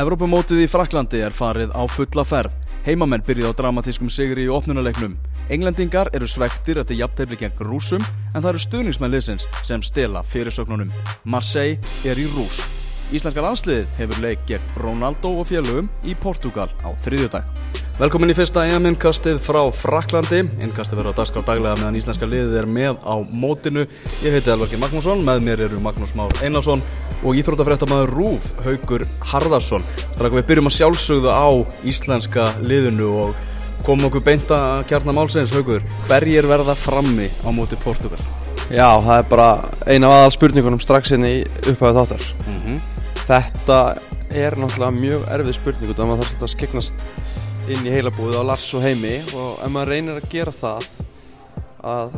Evrópumótið 0.00 0.62
í 0.64 0.68
Fraklandi 0.70 1.18
er 1.20 1.34
farið 1.36 1.74
á 1.76 1.84
fulla 1.90 2.22
ferð. 2.24 2.54
Heimamenn 2.86 3.24
byrjuð 3.26 3.50
á 3.52 3.58
dramatískum 3.58 4.08
sigri 4.08 4.46
í 4.46 4.52
opnunarleiknum. 4.54 5.18
Englendingar 5.52 6.08
eru 6.16 6.28
svektir 6.30 6.80
eftir 6.80 6.96
jafntefni 7.02 7.36
gegn 7.36 7.60
rúsum 7.68 8.06
en 8.06 8.38
það 8.38 8.48
eru 8.54 8.62
stuðningsmenn 8.64 9.12
liðsins 9.12 9.44
sem 9.66 9.84
stela 9.84 10.22
fyrirsögnunum. 10.24 10.94
Marseille 11.28 11.76
er 12.08 12.16
í 12.16 12.24
rús. 12.32 12.62
Íslenska 13.12 13.44
landsliðið 13.44 14.00
hefur 14.00 14.24
leik 14.24 14.48
gegn 14.48 14.72
Ronaldo 14.80 15.34
og 15.42 15.50
félögum 15.52 15.92
í 16.08 16.16
Portugal 16.16 16.70
á 16.80 16.96
þriðjudag. 17.04 17.44
Velkomin 18.00 18.30
í 18.32 18.34
fyrsta 18.34 18.62
EM-innkastið 18.64 19.42
frá 19.44 19.58
Fraklandi. 19.76 20.38
Innkastið 20.64 21.02
verður 21.02 21.12
á 21.12 21.18
dagskrá 21.18 21.42
daglega 21.44 21.76
meðan 21.82 21.98
íslenska 21.98 22.24
liðið 22.24 22.54
er 22.56 22.68
með 22.72 23.02
á 23.04 23.20
mótinu. 23.28 23.82
Ég 24.24 24.32
heiti 24.32 24.48
Elvarki 24.54 24.78
Magnússon, 24.80 25.20
með 25.20 25.42
mér 25.44 25.62
eru 25.66 25.82
Magnús 25.84 26.14
Már 26.16 26.32
Einarsson 26.40 26.80
og 27.20 27.36
íþrótafrættamæður 27.36 28.14
Rúf, 28.16 28.46
Haugur 28.64 29.04
Harðarsson. 29.34 29.84
Að 30.16 30.38
við 30.38 30.48
byrjum 30.48 30.72
að 30.72 30.76
sjálfsögðu 30.78 31.28
á 31.28 31.48
íslenska 31.92 32.48
liðinu 32.64 33.12
og 33.20 33.44
komum 33.84 34.08
okkur 34.08 34.24
beinta 34.30 34.62
kjarnar 34.88 35.20
málsins, 35.20 35.52
Haugur. 35.52 35.84
Hverjir 36.08 36.48
verða 36.48 36.78
frammi 36.80 37.28
á 37.44 37.52
móti 37.52 37.76
Portugal? 37.84 38.22
Já, 38.72 38.96
það 38.96 39.16
er 39.18 39.28
bara 39.28 39.50
eina 39.84 40.08
af 40.08 40.22
aðal 40.22 40.36
spurningunum 40.38 40.80
strax 40.80 41.12
inn 41.18 41.28
í 41.28 41.36
upphæðu 41.66 42.00
þáttar. 42.00 42.30
Mm 42.46 42.60
-hmm. 42.64 42.80
Þetta 43.28 43.80
er 44.32 44.56
náttúrulega 44.56 44.94
mjög 44.96 45.32
erfið 45.36 45.58
spurning 45.60 45.90
og 45.90 46.00
það 46.00 46.24
svolítið 46.24 46.48
að 46.48 46.54
inn 47.74 47.86
í 47.86 47.92
heilabúið 47.94 48.40
á 48.40 48.42
Lars 48.52 48.70
og 48.74 48.84
heimi 48.84 49.18
og 49.34 49.60
ef 49.60 49.70
maður 49.70 49.92
reynir 49.94 50.18
að 50.20 50.30
gera 50.32 50.54
það 50.54 50.88
að 51.90 52.16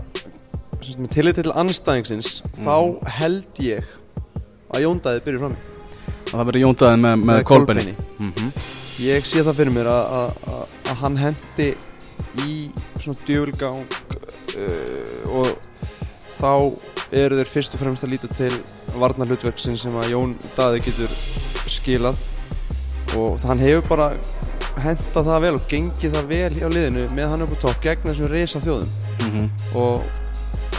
tillit 1.13 1.39
til 1.39 1.53
anstæðingsins 1.55 2.41
þá 2.63 2.77
held 3.21 3.61
ég 3.63 3.87
að 4.73 4.87
Jóndæði 4.87 5.23
byrja 5.27 5.45
fram 5.45 5.61
Það 6.33 6.47
verður 6.49 6.63
jóndaðið 6.63 7.03
með, 7.03 7.25
með. 7.29 7.43
Kolbeini. 7.45 7.93
Mm 8.17 8.31
-hmm. 8.33 8.53
ég 9.05 9.27
sé 9.29 9.43
það 9.45 9.59
fyrir 9.59 9.75
mér 9.75 9.89
að, 9.93 10.05
að, 10.19 10.31
að, 10.53 10.71
að 10.89 11.01
hann 11.03 11.17
hendi 11.21 11.67
í 12.41 12.55
svona 13.03 13.19
djöfulgang 13.27 13.97
uh, 14.57 15.37
og 15.37 15.51
þá 16.39 16.53
eru 17.13 17.37
þeir 17.37 17.51
fyrst 17.53 17.77
og 17.77 17.83
fremst 17.83 18.07
að 18.07 18.15
líta 18.15 18.31
til 18.33 18.53
varnar 18.97 19.29
hlutverksin 19.29 19.77
sem 19.77 19.97
að 20.01 20.15
Jón 20.15 20.33
Daði 20.57 20.81
getur 20.87 21.13
skilað 21.69 22.17
og 23.21 23.37
hann 23.45 23.61
hefur 23.61 23.85
bara 23.91 24.09
hentað 24.81 25.27
það 25.29 25.41
vel 25.45 25.55
og 25.59 25.65
gengið 25.69 26.15
það 26.17 26.27
vel 26.33 26.53
hjá 26.57 26.69
liðinu 26.73 27.07
með 27.15 27.29
hann 27.33 27.43
upp 27.43 27.53
á 27.55 27.59
topp 27.67 27.83
gegn 27.85 28.03
þessum 28.09 28.31
reysa 28.33 28.61
þjóðum 28.65 28.89
Mm 29.23 29.31
-hmm. 29.39 29.49
og, 29.79 30.03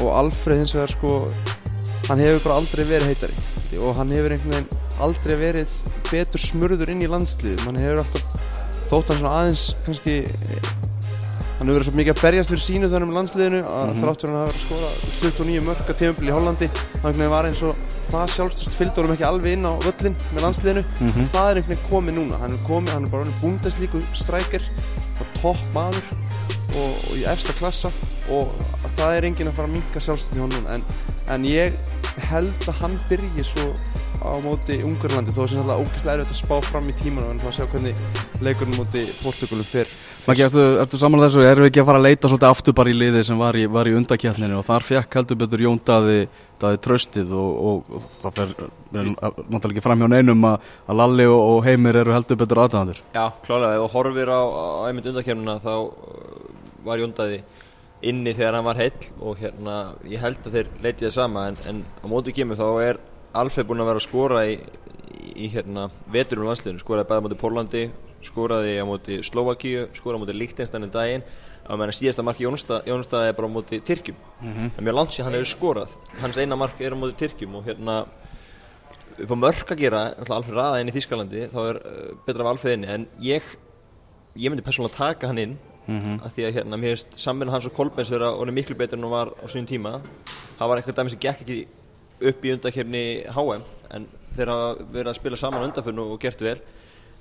og 0.02 0.10
Alfreð 0.20 0.58
hins 0.58 0.74
vegar 0.76 0.92
sko 0.92 1.12
hann 2.10 2.20
hefur 2.20 2.44
bara 2.44 2.56
aldrei 2.60 2.84
verið 2.86 3.08
heitari 3.08 3.34
og 3.80 3.96
hann 3.96 4.12
hefur 4.12 4.32
einhvern 4.32 4.52
veginn 4.52 4.68
aldrei 5.00 5.36
verið 5.40 5.70
betur 6.12 6.40
smurður 6.40 6.90
inn 6.92 7.02
í 7.02 7.08
landsliðum 7.08 7.66
hann 7.66 7.76
hefur 7.80 7.98
alltaf 8.04 8.24
þótt 8.90 9.08
hann 9.10 9.18
svona 9.20 9.36
aðeins 9.40 9.76
kannski 9.86 10.18
hann 11.60 11.68
hefur 11.70 11.78
verið 11.80 11.88
svo 11.88 11.96
mikið 11.98 12.14
að 12.18 12.22
berjast 12.22 12.50
fyrir 12.52 12.64
sínu 12.68 12.90
með 12.92 13.16
landsliðinu 13.18 13.62
að 13.64 13.88
Mhm. 13.90 14.02
þráttur 14.04 14.28
hann 14.30 14.38
hafa 14.40 14.52
verið 14.52 14.60
að 14.60 14.66
skora 14.66 14.90
29 15.22 15.62
mörg 15.64 15.90
að 15.90 15.98
tímabili 16.02 16.30
í 16.30 16.34
Hollandi 16.36 16.70
hann 17.04 17.30
var 17.30 17.46
eins 17.46 17.64
og 17.64 17.76
það 18.14 18.34
sjálfstöðst 18.36 18.78
fylgd 18.80 19.00
honum 19.02 19.16
ekki 19.16 19.28
alveg 19.28 19.58
inn 19.58 19.68
á 19.68 19.74
völlin 19.84 20.18
með 20.34 20.46
landsliðinu. 20.46 20.84
Mhm. 21.00 21.30
það 21.34 21.50
er 21.50 21.62
einhvern 21.62 21.74
veginn 21.74 21.90
komið 21.90 22.18
núna. 22.20 22.42
Hann 22.44 22.58
er 22.58 22.68
komið, 22.68 22.94
hann 22.94 23.08
er 23.08 23.14
bara 23.14 23.26
hann 23.26 23.42
bundeslíku 23.42 24.04
strækir 24.14 24.68
topp 25.42 25.64
maður 25.74 26.04
og, 26.74 26.94
og 27.10 27.18
í 27.18 27.26
efsta 27.30 27.54
klassa 27.58 27.92
og 28.34 28.54
það 28.98 29.18
er 29.18 29.28
enginn 29.28 29.50
að 29.52 29.58
fara 29.60 29.70
að 29.70 29.76
minka 29.78 30.04
sjálfstöð 30.04 30.38
hjá 30.40 30.46
hann 30.46 30.56
núna. 30.58 30.78
En, 30.78 30.86
en 31.36 31.48
ég 31.48 31.78
held 32.30 32.70
að 32.70 32.80
hann 32.82 32.98
byrji 33.10 33.46
svo 33.48 33.72
á 34.24 34.34
móti 34.44 34.80
Ungarlandi 34.88 35.36
þó 35.36 35.44
sem 35.46 35.62
alltaf 35.62 35.84
ógeðslega 35.84 36.16
erfitt 36.18 36.34
að 36.34 36.40
spá 36.40 36.56
fram 36.72 36.90
í 36.90 36.96
tímanum 36.98 37.36
en 37.36 37.44
að 37.44 37.58
sjá 37.60 37.68
hvernig 37.68 38.42
leikurinn 38.44 38.80
móti 38.80 39.04
Portugalum 39.22 39.68
fyrr 39.68 39.92
Maggi, 40.24 40.46
ertu, 40.46 40.62
ertu 40.80 40.96
samanlega 40.96 41.28
þessu, 41.34 41.42
erum 41.44 41.66
við 41.66 41.70
ekki 41.74 41.82
að 41.82 41.88
fara 41.90 42.00
að 42.00 42.06
leita 42.06 42.30
svolítið 42.32 42.48
aftur 42.48 42.76
bara 42.78 42.92
í 42.94 42.94
liði 42.96 43.24
sem 43.28 43.42
var 43.42 43.58
í, 43.60 43.64
var 43.68 43.90
í 43.92 43.96
undakjarninu 43.98 44.56
og 44.62 44.64
þar 44.70 44.86
fekk 44.88 45.18
heldur 45.20 45.40
betur 45.42 45.64
Jón 45.66 45.82
Daði, 45.84 46.22
Daði 46.62 46.80
tröstið 46.86 47.34
og, 47.36 47.58
og, 47.68 47.90
og 47.98 48.06
það 48.22 48.38
fer 48.38 48.54
er 48.64 49.10
náttúrulega 49.12 49.74
ekki 49.74 49.84
fram 49.84 50.00
hjá 50.00 50.08
neinum 50.14 50.48
að, 50.48 50.72
að 50.88 51.00
Lalli 51.02 51.28
og, 51.28 51.42
og 51.50 51.60
Heimir 51.68 52.00
eru 52.06 52.16
heldur 52.16 52.40
betur 52.40 52.64
aðdæðandur. 52.64 53.04
Já, 53.18 53.26
klálega, 53.44 53.76
ef 53.76 53.84
þú 53.84 53.92
horfir 53.98 54.32
á, 54.32 54.42
á 54.48 54.64
einmitt 54.88 55.12
undakefnuna 55.12 55.60
þá 55.66 55.74
uh, 55.76 56.50
var 56.88 57.04
Jóndaði 57.04 57.42
inni 58.08 58.36
þegar 58.38 58.62
hann 58.62 58.70
var 58.70 58.80
heill 58.80 59.10
og 59.20 59.44
hérna, 59.44 59.82
ég 60.08 60.24
held 60.24 60.40
að 60.48 60.56
þeir 60.56 60.72
leitið 60.86 61.10
það 61.10 61.18
sama 61.18 61.50
en, 61.52 61.60
en 61.68 61.84
á 62.00 62.06
móti 62.08 62.36
kemur 62.36 62.60
þá 62.60 62.70
er 62.88 63.08
Alfred 63.34 63.66
búinn 63.68 63.82
að 63.82 63.90
vera 63.90 64.02
að 64.02 64.06
skora 64.08 64.42
í, 64.46 64.58
í, 65.36 65.48
hérna, 65.54 65.88
veturum 66.14 66.46
landsliðinu, 66.50 66.82
skoraði 66.84 67.08
bæði 67.10 67.22
á 67.22 67.26
móti 67.26 67.40
Pólandi, 67.42 67.84
skoraði 68.24 68.76
á 68.78 68.86
móti 68.86 69.18
Slovakíu, 69.26 69.88
skoraði 69.98 70.20
á 70.20 70.24
móti 70.24 70.36
Líktenstænum 70.38 70.92
daginn. 70.94 71.24
Að 71.64 71.80
meðan 71.80 71.96
síðasta 71.96 72.24
marki 72.28 72.44
Jónstað 72.44 73.26
er 73.30 73.34
bara 73.38 73.48
á 73.48 73.56
móti 73.56 73.80
Tyrkjum. 73.82 74.16
Mhm. 74.42 74.72
en 74.78 74.84
mjög 74.84 74.96
langt 74.98 75.12
sér 75.16 75.24
hann 75.24 75.34
hefur 75.34 75.52
skorað. 75.56 75.90
Hans 76.22 76.38
eina 76.38 76.56
mark 76.60 76.80
er 76.82 76.92
á 76.92 76.98
móti 77.00 77.16
Tyrkjum 77.18 77.56
og 77.56 77.64
hérna 77.66 78.06
upp 79.18 79.32
á 79.32 79.36
mörk 79.40 79.72
að 79.72 79.78
gera, 79.80 80.02
Alfred 80.30 80.56
raða 80.58 80.82
inn 80.82 80.90
í 80.90 80.96
Þýskalandi 80.96 81.48
þá 81.54 81.60
er 81.70 81.76
uh, 81.80 82.16
betra 82.28 82.44
af 82.52 82.66
inni. 82.66 82.88
En 82.88 83.08
ég, 83.22 83.42
ég 84.36 84.50
myndi 84.52 84.62
persónulega 84.66 84.98
taka 84.98 85.28
hann 85.28 85.38
inn 85.38 85.58
Mhm. 85.84 86.22
af 86.24 86.32
því 86.32 86.44
að 86.48 86.54
hérna, 86.56 86.78
mér 86.80 86.94
finnst 86.96 87.18
samvinna 87.20 87.52
hans 87.52 87.66
og 87.66 87.74
Kolbens 87.76 88.10
vera 88.10 88.30
orðið 88.32 88.54
miklu 88.56 88.76
betur 88.80 88.96
en 88.98 89.04
hún 89.04 89.12
var 89.12 89.28
á 89.36 89.46
sínum 89.52 89.68
tíma. 89.68 90.02
Það 90.58 90.68
var 90.70 90.78
eitthvað 90.80 90.96
dæmi 90.96 91.10
sem 91.12 91.20
gekk 91.20 91.42
ekki 91.44 91.68
upp 92.30 92.46
í 92.46 92.54
undakefni 92.56 93.04
HM 93.36 93.64
en 93.94 94.08
þeir 94.38 94.52
hafa 94.54 94.86
verið 94.94 95.12
að 95.12 95.20
spila 95.20 95.38
saman 95.40 95.68
undanförnu 95.68 96.06
og 96.14 96.20
gert 96.24 96.42
vel. 96.42 96.58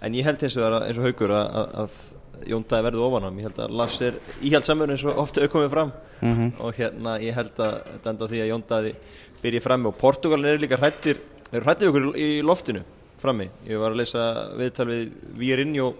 En 0.02 0.14
ég 0.16 0.24
held 0.26 0.40
vegar 0.42 0.72
að- 0.80 0.86
eins 0.88 0.98
og 0.98 1.04
haugur 1.06 1.30
að, 1.30 1.54
að, 1.54 1.74
að 1.82 2.48
Jón 2.48 2.64
Dæði 2.66 2.82
verði 2.88 3.02
ofan 3.06 3.22
hann 3.28 3.36
ég 3.38 3.44
held 3.46 3.58
að 3.62 3.74
Lars 3.78 4.00
er 4.02 4.14
íhjald 4.42 4.64
samvinna 4.66 4.96
eins 4.96 5.04
og 5.06 5.18
ofta 5.22 5.40
hefur 5.44 5.52
komið 5.60 5.70
fram. 5.70 5.92
Mhm. 6.22 6.52
og 6.60 6.74
hérna 6.78 7.18
ég 7.20 7.34
held 7.34 7.56
að 7.58 7.74
þetta 7.92 8.10
enda 8.10 8.26
því 8.30 8.40
að 8.42 8.50
Jón 8.52 8.64
Dæði 8.70 8.94
byrji 9.42 9.60
frammi. 9.62 9.86
Og 9.86 9.96
Portugalin 9.98 10.44
eru 10.52 10.58
líka 10.64 10.78
hrættir 10.78 11.16
eru 11.52 11.64
hrættir 11.64 11.90
við 11.90 11.92
okkur 11.92 12.16
í 12.18 12.42
loftinu 12.42 12.82
frammi. 13.22 13.48
Ég 13.68 13.78
var 13.78 13.90
að 13.92 13.96
lesa 14.02 14.26
viðtal 14.58 14.86
við 14.86 15.12
Vírinjó 15.38 15.92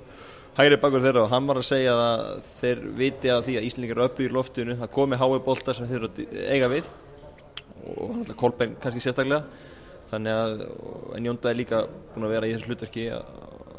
hægri 0.56 0.76
bakur 0.80 1.00
þeirra 1.00 1.22
og 1.24 1.30
hann 1.30 1.46
var 1.46 1.56
að 1.56 1.68
segja 1.68 1.92
að 1.94 2.42
þeir 2.60 2.80
viti 2.98 3.28
að 3.32 3.44
því 3.46 3.54
að 3.58 3.66
Íslingar 3.68 3.96
eru 3.98 4.04
uppi 4.08 4.26
í 4.26 4.32
loftinu. 4.32 4.76
Það 4.80 4.90
komi 4.92 5.16
hái 5.16 5.38
boltar 5.44 5.74
sem 5.74 5.86
þeir 5.88 6.08
eiga 6.50 6.68
við 6.68 6.84
og 7.92 8.34
Kolbein 8.38 8.76
kannski 8.82 9.02
sérstaklega. 9.04 9.68
Þannig 10.12 10.38
að 10.38 10.64
en 11.16 11.28
Jón 11.28 11.38
Dæði 11.40 11.58
líka 11.62 11.84
búin 12.12 12.26
að 12.28 12.34
vera 12.36 12.48
í 12.48 12.54
þessu 12.54 12.68
hlutverki 12.68 13.06
að 13.16 13.30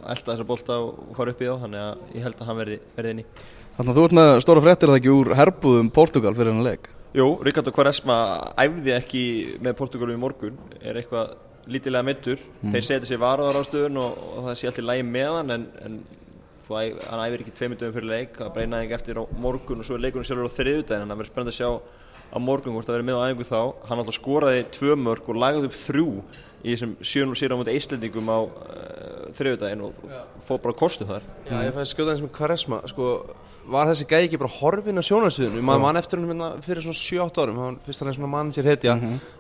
elda 0.03 0.31
þessa 0.31 0.47
bolta 0.47 0.79
og 0.83 1.13
fara 1.17 1.33
upp 1.33 1.43
í 1.43 1.49
þá 1.49 1.61
þannig 1.61 1.83
að 1.83 2.17
ég 2.17 2.25
held 2.25 2.41
að 2.41 2.49
hann 2.49 2.59
verði, 2.59 2.79
verði 2.97 3.13
inn 3.13 3.21
í 3.23 3.27
Þannig 3.73 3.89
að 3.89 3.97
þú 3.97 4.03
ert 4.05 4.15
með 4.17 4.31
stóra 4.43 4.61
fréttir 4.61 4.89
að 4.89 4.93
það 4.93 4.99
ekki 4.99 5.13
úr 5.13 5.29
herbúðum 5.37 5.87
Portugal 5.93 6.33
fyrir 6.37 6.53
hennar 6.53 6.67
leik. 6.67 6.89
Jú, 7.17 7.25
Ricardo 7.45 7.71
Quaresma 7.73 8.17
æfði 8.61 8.93
ekki 8.93 9.23
með 9.65 9.77
Portugalum 9.79 10.17
í 10.17 10.21
morgun 10.21 10.59
er 10.81 10.99
eitthvað 10.99 11.31
lítilega 11.69 12.05
meittur 12.05 12.41
þeir 12.59 12.85
setja 12.85 13.07
sér 13.07 13.21
varuðar 13.21 13.61
á 13.61 13.63
stöðun 13.65 13.99
og, 14.01 14.19
og 14.33 14.47
það 14.49 14.57
sé 14.59 14.69
allt 14.69 14.81
í 14.81 14.85
lægi 14.85 15.05
með 15.07 15.37
hann 15.39 15.55
en, 15.55 15.65
en 15.85 15.97
þú 16.67 16.79
æfir 16.79 17.43
ekki 17.43 17.55
tveimur 17.57 17.79
dögum 17.81 17.97
fyrir 17.97 18.09
leik 18.09 18.39
það 18.39 18.53
breynaði 18.55 18.87
ekki 18.87 18.97
eftir 18.99 19.19
á 19.19 19.23
morgun 19.43 19.83
og 19.83 19.87
svo 19.87 19.97
er 19.97 20.05
leikurinn 20.05 20.27
sjálfur 20.27 20.49
á 20.49 20.57
þriðudaginn 20.57 21.03
en 21.03 21.13
það 21.13 21.21
verður 21.21 21.31
spennandi 21.31 21.53
að 21.53 21.59
sjá 21.59 21.69
á 22.33 22.37
morgun 22.41 22.73
hvort 22.73 22.87
það 22.89 22.97
verður 22.97 23.07
með 23.09 23.19
á 23.19 23.25
æfingu 23.29 23.47
þá. 23.49 23.61
Hann 23.89 24.01
alltaf 24.01 24.17
skoraði 24.17 24.65
tvö 24.73 24.95
mörg 24.97 25.29
og 25.29 25.39
lagði 25.39 25.69
upp 25.69 25.77
þrjú 25.77 26.07
í 26.63 26.73
þessum 26.73 26.93
7 27.03 27.37
sér 27.37 27.53
á 27.53 27.59
mútið 27.59 27.77
eislendingum 27.77 28.31
á 28.31 28.39
uh, 28.41 29.25
þriðudaginn 29.37 29.83
og 29.85 30.05
fóð 30.47 30.61
bara 30.63 30.79
kostu 30.79 31.07
þar. 31.09 31.27
Já, 31.45 31.57
ég 31.67 31.75
fæði 31.75 31.89
skjóta 31.91 32.15
eins 32.15 32.23
með 32.23 32.33
Quaresma 32.39 32.79
sko, 32.89 33.09
var 33.71 33.87
þessi 33.89 34.07
gæði 34.09 34.27
ekki 34.27 34.39
bara 34.41 34.51
horfin 34.57 34.99
á 34.99 35.03
sjónarsviðinu? 35.07 35.63
Maður 35.63 35.83
mann 35.85 35.99
eftir 36.01 36.19
hann 36.19 36.29
hérna 36.31 36.49
fyrir 36.65 36.83
svona 36.85 36.99
7-8 36.99 37.43
árum. 37.43 37.59
Hann 37.63 37.79
fyrst 37.85 38.03
hann 38.03 38.11
er 38.11 38.17
svona 38.17 38.31
mann 38.33 38.51
sér 38.55 38.69
hetja 38.71 38.95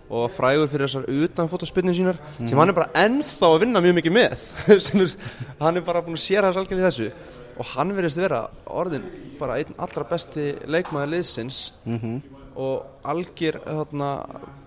og 0.09 0.31
frægur 0.31 0.69
fyrir 0.71 0.87
þessar 0.87 1.07
utanfótaspinnir 1.09 1.97
sínar 1.97 2.19
sem 2.39 2.57
hann 2.57 2.69
er 2.71 2.77
bara 2.77 2.91
ennþá 3.03 3.49
að 3.49 3.59
vinna 3.65 3.81
mjög 3.83 3.97
mikið 3.99 4.17
með. 4.19 4.35
Sem 4.79 4.97
þú 4.99 5.05
veist, 5.07 5.25
hann 5.59 5.77
er 5.77 5.87
bara 5.87 6.03
búin 6.05 6.19
að 6.19 6.25
sér 6.27 6.47
hans 6.47 6.59
algjörlega 6.61 6.87
í 6.87 6.89
þessu. 6.91 7.09
Og 7.53 7.67
hann 7.75 7.91
verðist 7.93 8.17
vera 8.17 8.45
orðin 8.65 9.03
bara 9.39 9.59
einn 9.61 9.75
allra 9.77 10.07
besti 10.09 10.53
leikmaður 10.65 11.11
liðsins 11.17 11.67
og 12.55 13.05
algjör 13.09 13.59
þarna, 13.65 14.09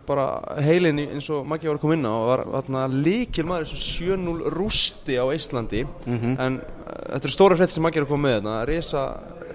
bara 0.06 0.24
heilin 0.62 0.98
eins 1.04 1.28
og 1.30 1.46
Maggi 1.46 1.68
var 1.68 1.78
að 1.78 1.82
koma 1.84 1.94
inn 1.94 2.06
á 2.06 2.14
og 2.14 2.26
var 2.28 2.42
þarna, 2.50 2.82
líkil 2.90 3.44
maður 3.46 3.68
þessu 3.70 4.06
7-0 4.16 4.52
rústi 4.54 5.18
á 5.18 5.24
Íslandi. 5.34 5.84
En 6.06 6.58
uh, 6.58 6.66
þetta 7.14 7.26
eru 7.28 7.34
stóra 7.34 7.58
fréttir 7.58 7.76
sem 7.78 7.86
Maggi 7.86 8.00
er 8.02 8.06
að 8.06 8.10
koma 8.10 8.28
með 8.28 8.36
þarna, 8.40 8.56
risa, 8.70 9.04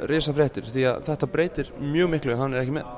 risa 0.10 0.34
fréttir 0.36 0.66
því 0.70 0.88
að 0.90 1.04
þetta 1.10 1.30
breytir 1.32 1.72
mjög 1.80 2.10
miklu 2.16 2.34
en 2.34 2.42
hann 2.42 2.56
er 2.56 2.64
ekki 2.64 2.76
með. 2.80 2.90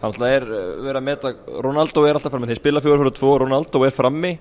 Það 0.00 0.08
alltaf 0.08 0.28
er 0.28 0.46
uh, 0.48 0.64
verið 0.84 0.98
að 0.98 1.06
meta 1.08 1.32
Ronaldo 1.64 2.04
er 2.04 2.18
alltaf 2.18 2.34
frammi, 2.34 2.48
þeir 2.50 2.60
spila 2.60 2.82
4-4-2 2.84 3.30
Ronaldo 3.44 3.84
er 3.86 3.94
frammi, 3.94 4.32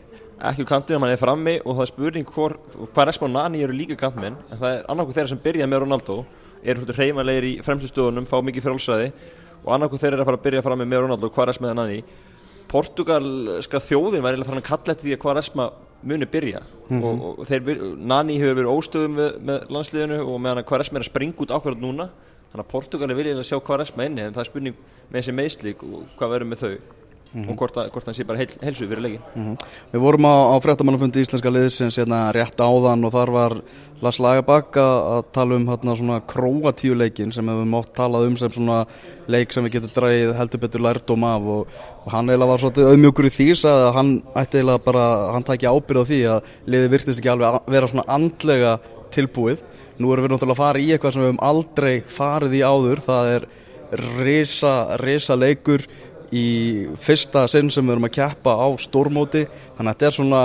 ekki 0.43 0.63
úr 0.65 0.69
kantinu 0.69 0.99
hann 0.99 1.13
er 1.13 1.21
frammi 1.21 1.55
og 1.61 1.77
það 1.77 1.85
er 1.85 1.91
spurning 1.91 2.27
hvað 2.33 3.07
Respa 3.07 3.27
og 3.27 3.31
Nani 3.35 3.61
eru 3.63 3.75
líka 3.77 3.95
kantmenn 3.99 4.35
en 4.49 4.59
það 4.59 4.69
er 4.71 4.83
annarkoð 4.91 5.19
þeirra 5.19 5.31
sem 5.31 5.41
byrja 5.43 5.69
með 5.69 5.85
Ronaldo 5.85 6.17
eru 6.63 6.83
hlutur 6.83 6.99
hreymanlegir 6.99 7.47
í 7.47 7.53
fremstu 7.63 7.91
stöðunum 7.91 8.27
fá 8.27 8.35
mikið 8.43 8.65
frálsræði 8.65 9.07
og 9.63 9.71
annarkoð 9.77 10.03
þeirra 10.03 10.17
er 10.17 10.23
að 10.23 10.29
fara 10.31 10.39
að 10.41 10.45
byrja 10.47 10.65
frammi 10.65 10.87
með 10.89 11.05
Ronaldo 11.05 11.29
og 11.29 11.37
hvað 11.37 11.49
Respa 11.51 11.69
og 11.69 11.79
Nani. 11.79 12.01
Portugalska 12.73 13.81
þjóðin 13.83 14.23
var 14.25 14.33
eiginlega 14.33 14.49
farin 14.49 14.63
að 14.63 14.69
kalla 14.71 14.95
eftir 14.95 15.07
því 15.07 15.15
að 15.15 15.23
hvað 15.23 15.37
Respa 15.39 15.69
muni 16.09 16.27
byrja. 16.29 16.63
Og, 16.93 17.23
og 17.29 17.45
þeir, 17.49 17.83
Nani 17.97 18.39
hefur 18.41 18.59
verið 18.59 18.73
óstöðum 18.73 19.15
með, 19.19 19.37
með 19.49 19.71
landsliðinu 19.77 20.19
og 20.23 20.41
meðan 20.41 20.61
að 20.63 20.67
Quaresma 20.71 20.99
er 20.99 21.05
að 21.05 21.11
springa 21.11 21.43
út 21.45 21.53
ákvarðat 21.55 21.83
núna. 21.83 22.09
Þannig 22.51 22.65
að 22.65 22.73
Portugali 22.73 23.17
vilja 23.17 23.37
að 23.39 23.47
sjá 23.49 23.57
Quaresma 23.65 24.05
inni 24.09 24.25
en 24.27 24.35
það 24.35 24.43
er 24.43 24.49
spurning 24.51 24.81
með 25.07 25.17
þessi 25.19 25.37
meðslík 25.39 25.87
og 25.87 26.11
hvað 26.19 26.35
verður 26.35 26.51
með 26.51 26.63
þau 26.63 26.73
og 27.33 27.55
hvort, 27.57 27.77
að, 27.81 27.87
hvort 27.89 28.05
hann 28.05 28.13
sé 28.13 28.23
bara 28.29 28.37
heil, 28.37 28.51
heilsuð 28.61 28.91
fyrir 28.91 29.01
leikin 29.01 29.21
Mhm. 29.33 29.55
Við 29.93 30.01
vorum 30.03 30.25
á, 30.29 30.33
á 30.53 30.55
fréttamannafundi 30.61 31.23
íslenska 31.23 31.49
liðsins 31.49 31.97
hérna 31.97 32.31
rétt 32.35 32.59
áðan 32.61 33.05
og 33.07 33.11
þar 33.15 33.31
var 33.33 33.55
Lars 34.03 34.19
Lagerbakk 34.19 34.75
að 34.77 35.23
tala 35.31 35.55
um 35.55 35.65
hérna 35.67 35.95
svona 35.95 36.21
Króatíu 36.27 36.93
leikin 36.97 37.31
sem 37.33 37.45
við 37.45 37.65
mátt 37.71 37.93
talað 37.95 38.27
um 38.27 38.35
sem 38.37 38.51
svona 38.51 38.85
leik 39.27 39.51
sem 39.53 39.63
við 39.65 39.77
getum 39.79 39.93
dræðið 39.95 40.35
heldur 40.37 40.59
betur 40.59 40.83
lærdóm 40.83 41.23
af 41.23 41.41
og, 41.41 41.67
og 42.05 42.11
hann 42.11 42.29
eiginlega 42.29 42.51
var 42.51 42.59
svolítið 42.59 42.91
auðmjögur 42.91 43.29
í 43.29 43.33
því 43.33 43.47
að 43.71 43.93
hann 43.97 44.11
ætti 44.35 44.59
eiginlega 44.59 44.83
bara, 44.83 45.05
hann 45.33 45.43
tæki 45.47 45.71
ábyrð 45.71 46.03
á 46.03 46.09
því 46.11 46.21
að 46.35 46.53
liðið 46.67 46.93
virtist 46.97 47.19
ekki 47.23 47.33
alveg 47.33 47.47
að 47.49 47.71
vera 47.73 47.87
svona 47.87 48.07
andlega 48.07 48.79
tilbúið. 49.13 49.63
Nú 49.97 50.11
erum 50.13 50.25
við 50.25 50.33
náttúrulega 50.33 50.57
að 50.57 50.63
fara 50.65 50.79
í 50.81 50.91
eitthvað 50.91 51.13
sem 51.13 51.21
við 51.21 51.31
höfum 51.31 51.43
aldrei 51.49 51.93
farið 52.01 52.53
í 52.57 52.61
áður, 52.65 53.01
það 53.05 53.33
er 53.37 53.47
risa 55.03 55.35
leikur 55.37 55.85
í 56.33 56.45
fyrsta 56.99 57.45
sinn 57.51 57.69
sem 57.73 57.85
við 57.85 57.95
erum 57.95 58.07
að 58.09 58.15
keppa 58.17 58.55
á 58.57 58.67
stórmóti. 58.81 59.45
Þannig 59.77 59.89
að 59.89 59.93
þetta 59.93 60.09
er 60.09 60.17
svona 60.17 60.43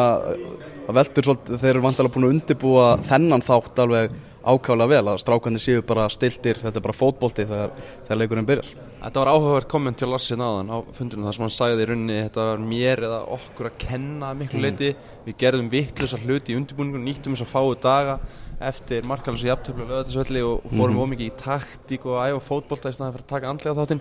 að 0.88 0.99
veldur 0.99 1.29
svolítið, 1.29 1.61
þeir 1.62 1.70
eru 1.75 1.85
vantilega 1.85 2.14
búin 2.14 2.26
að 2.29 2.35
undibúa 2.37 2.88
þennan 3.08 3.44
þátt 3.44 3.85
alveg 3.85 4.19
ákálega 4.49 4.93
vel 4.94 5.12
að 5.12 5.23
strákandi 5.23 5.61
séu 5.61 5.85
bara 5.87 6.08
stiltir 6.12 6.61
þetta 6.62 6.79
er 6.79 6.85
bara 6.85 6.96
fótbolti 6.96 7.44
þegar, 7.49 7.73
þegar 8.06 8.20
leikurinn 8.23 8.49
byrjar. 8.49 8.70
Þetta 8.99 9.20
var 9.23 9.31
áhugavert 9.31 9.69
komment 9.70 9.99
til 10.00 10.08
Lassi 10.11 10.35
náðan 10.38 10.73
á 10.75 10.79
fundunum 10.96 11.29
þar 11.29 11.37
sem 11.37 11.44
hann 11.44 11.55
sagði 11.55 11.85
í 11.85 11.88
rauninni 11.90 12.17
þetta 12.25 12.46
var 12.49 12.64
mér 12.64 13.05
eða 13.06 13.20
okkur 13.37 13.69
að 13.69 13.76
kenna 13.85 14.32
að 14.32 14.40
miklu 14.40 14.62
leiti 14.64 14.90
við 15.26 15.37
gerðum 15.38 15.70
vittlusa 15.70 16.19
hluti 16.25 16.55
í 16.55 16.58
undirbúningunum 16.58 17.06
nýttum 17.06 17.37
þess 17.37 17.46
að 17.46 17.52
fáu 17.52 17.76
daga 17.79 18.17
eftir 18.61 19.05
markalins 19.07 19.45
og 19.45 19.51
jafntöflu 19.53 19.85
og 19.85 19.91
lögðatisvelli 19.93 20.43
og 20.43 20.65
fórum 20.73 20.97
mm 20.97 21.03
ómikið 21.05 21.29
í 21.29 21.35
taktík 21.39 22.07
og 22.09 22.19
æfa 22.25 22.41
fótbolta 22.43 22.91
í 22.91 22.97
staðan 22.97 23.15
fyrir 23.15 23.25
að 23.25 23.33
taka 23.33 23.51
andlega 23.53 23.77
þáttinn. 23.79 24.01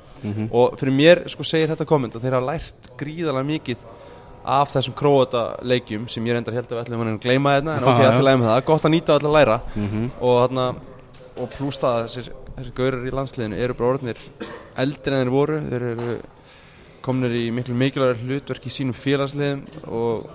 Og 0.49 0.77
fyrir 0.79 0.95
mér 0.97 1.23
sko 1.29 1.45
segir 1.45 1.69
þetta 1.69 1.85
komment 1.85 2.15
að 2.17 2.25
þeir 2.25 2.37
hafa 2.37 2.49
lært 2.51 2.89
gríðarlega 2.97 3.49
mikið 3.51 3.83
af 4.47 4.71
þessum 4.71 4.95
króata 4.95 5.43
leikjum 5.61 6.07
sem 6.07 6.25
ég 6.25 6.37
reyndar 6.37 6.55
held 6.55 6.71
að 6.71 6.77
við 6.77 6.83
ætlum 6.85 7.01
að 7.03 7.19
gleyma 7.25 7.55
þetta 7.57 7.75
en 7.75 7.83
ok, 7.83 8.01
alltaf 8.07 8.23
lægum 8.23 8.45
það, 8.47 8.61
gott 8.65 8.85
að 8.87 8.93
nýta 8.95 9.13
alltaf 9.17 9.29
að 9.29 9.37
læra. 9.37 9.57
Og 10.21 10.37
þarna 10.41 10.67
og 11.37 11.49
pluss 11.53 11.81
það 11.83 11.97
að 11.97 12.07
þessir, 12.07 12.29
þessir 12.55 12.73
gaurar 12.79 13.05
í 13.05 13.13
landsliðinu 13.13 13.59
eru 13.61 13.77
bara 13.77 13.93
orðnir 13.93 14.23
eldri 14.77 15.13
en 15.13 15.21
þeir 15.21 15.33
voru. 15.33 15.59
Þeir 15.69 15.87
eru 15.91 16.17
komnir 17.07 17.35
í 17.37 17.45
miklu 17.55 17.75
mikilvægur 17.77 18.23
hlutverk 18.23 18.65
í 18.67 18.73
sínum 18.73 18.95
félagsliðum 18.97 19.61
og, 19.87 20.25